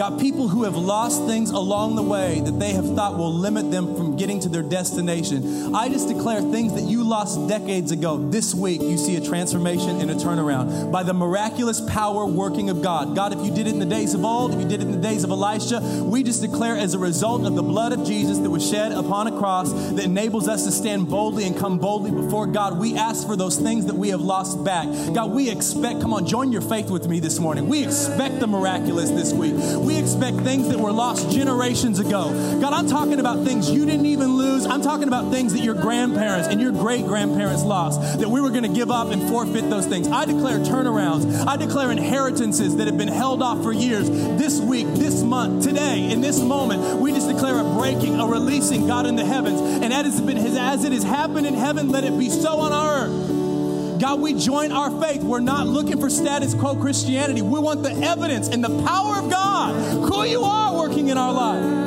[0.00, 3.70] God, people who have lost things along the way that they have thought will limit
[3.70, 5.74] them from getting to their destination.
[5.74, 8.30] I just declare things that you lost decades ago.
[8.30, 12.82] This week, you see a transformation and a turnaround by the miraculous power working of
[12.82, 13.16] God.
[13.16, 14.92] God, if you did it in the days of old, if you did it in
[14.92, 18.38] the days of Elisha, we just declare as a result of the blood of Jesus
[18.38, 22.12] that was shed upon a cross that enables us to stand boldly and come boldly
[22.12, 22.78] before God.
[22.78, 24.86] We ask for those things that we have lost back.
[25.12, 27.66] God, we expect, come on, join your faith with me this morning.
[27.66, 29.54] We expect the miraculous this week.
[29.78, 32.30] We expect things that were lost generations ago.
[32.60, 34.64] God, I'm talking about things you didn't even lose.
[34.64, 38.50] I'm talking about things that your grandparents and your great grandparents lost, that we were
[38.50, 40.08] going to give up and forfeit those things.
[40.08, 41.46] I declare turnarounds.
[41.46, 44.08] I declare inheritances that have been held off for years.
[44.10, 48.86] This week, this month, today, in this moment, we just declare a breaking, a releasing,
[48.86, 49.60] God in the heavens.
[49.60, 54.00] And as it has happened in heaven, let it be so on our earth.
[54.00, 55.22] God, we join our faith.
[55.22, 57.42] We're not looking for status quo Christianity.
[57.42, 59.74] We want the evidence and the power of God,
[60.08, 61.79] who you are working in our life.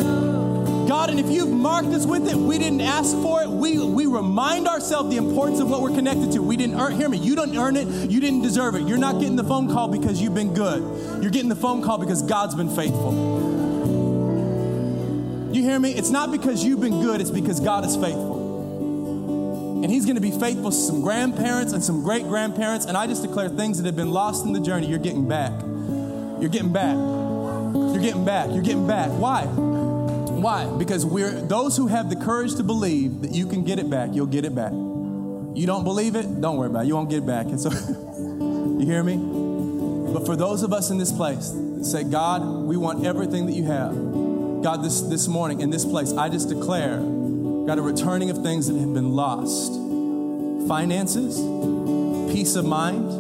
[0.88, 3.50] God, and if you've marked us with it, we didn't ask for it.
[3.50, 6.42] We, we remind ourselves the importance of what we're connected to.
[6.42, 8.88] We didn't earn, hear me, you didn't earn it, you didn't deserve it.
[8.88, 10.82] You're not getting the phone call because you've been good.
[11.22, 13.14] You're getting the phone call because God's been faithful.
[15.54, 15.92] You hear me?
[15.92, 18.42] It's not because you've been good, it's because God is faithful.
[19.84, 22.86] And he's going to be faithful to some grandparents and some great grandparents.
[22.86, 25.52] And I just declare things that have been lost in the journey, you're getting back.
[26.40, 26.96] You're getting back.
[26.96, 28.50] You're getting back.
[28.52, 29.10] You're getting back.
[29.10, 29.46] Why?
[30.44, 30.66] Why?
[30.66, 34.10] Because we're those who have the courage to believe that you can get it back,
[34.12, 34.74] you'll get it back.
[34.74, 36.88] You don't believe it, don't worry about it.
[36.88, 37.46] You won't get it back.
[37.46, 39.16] And so you hear me?
[40.14, 43.64] But for those of us in this place say, God, we want everything that you
[43.66, 43.94] have.
[44.64, 48.68] God, this, this morning in this place, I just declare God, a returning of things
[48.68, 49.74] that have been lost
[50.68, 51.38] finances,
[52.34, 53.13] peace of mind.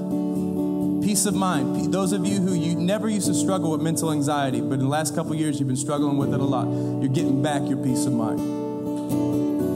[1.03, 1.93] Peace of mind.
[1.93, 4.87] Those of you who you never used to struggle with mental anxiety, but in the
[4.87, 6.65] last couple years you've been struggling with it a lot,
[7.01, 8.39] you're getting back your peace of mind.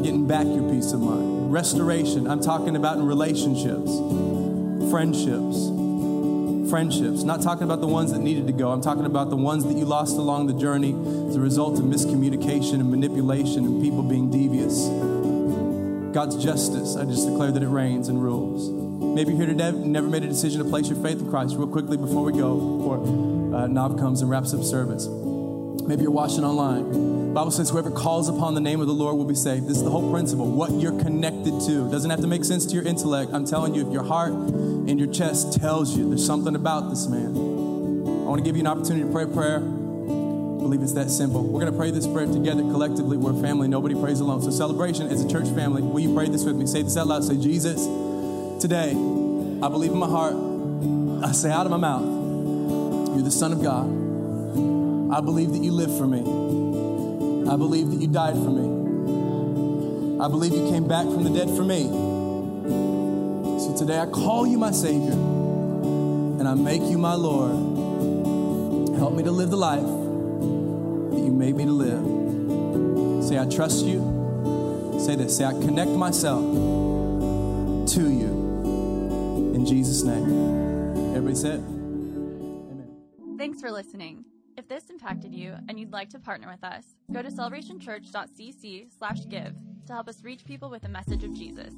[0.05, 1.51] Getting back your peace of mind.
[1.51, 2.27] Restoration.
[2.27, 3.91] I'm talking about in relationships,
[4.89, 5.67] friendships,
[6.71, 7.23] friendships.
[7.23, 8.71] Not talking about the ones that needed to go.
[8.71, 10.95] I'm talking about the ones that you lost along the journey
[11.27, 14.87] as a result of miscommunication and manipulation and people being devious.
[16.15, 18.86] God's justice, I just declare that it reigns and rules.
[18.99, 21.55] Maybe you're here today, never made a decision to place your faith in Christ.
[21.55, 25.07] Real quickly before we go, before uh, Nav comes and wraps up service.
[25.07, 27.33] Maybe you're watching online.
[27.33, 29.67] Bible says whoever calls upon the name of the Lord will be saved.
[29.67, 30.49] This is the whole principle.
[30.49, 33.31] What you're connected to doesn't have to make sense to your intellect.
[33.33, 37.07] I'm telling you, if your heart and your chest tells you there's something about this
[37.07, 39.57] man, I want to give you an opportunity to pray a prayer.
[39.57, 41.43] I believe it's that simple.
[41.43, 43.15] We're going to pray this prayer together collectively.
[43.15, 43.67] We're a family.
[43.67, 44.41] Nobody prays alone.
[44.41, 45.83] So, celebration as a church family.
[45.83, 46.65] Will you pray this with me?
[46.65, 47.23] Say this out loud.
[47.23, 47.85] Say, Jesus,
[48.59, 50.35] today, I believe in my heart.
[51.23, 52.03] I say out of my mouth,
[53.13, 53.85] you're the Son of God.
[55.13, 56.19] I believe that you live for me.
[57.49, 60.19] I believe that you died for me.
[60.19, 61.83] I believe you came back from the dead for me.
[63.59, 67.51] So today I call you my Savior and I make you my Lord.
[68.97, 73.23] Help me to live the life that you made me to live.
[73.23, 74.97] Say, I trust you.
[74.99, 75.37] Say this.
[75.37, 76.86] Say, I connect myself
[79.67, 80.23] Jesus' name.
[81.13, 82.87] Everybody said, Amen.
[83.37, 84.23] Thanks for listening.
[84.55, 89.19] If this impacted you and you'd like to partner with us, go to celebrationchurch.cc slash
[89.27, 89.53] give
[89.87, 91.73] to help us reach people with the message of Jesus.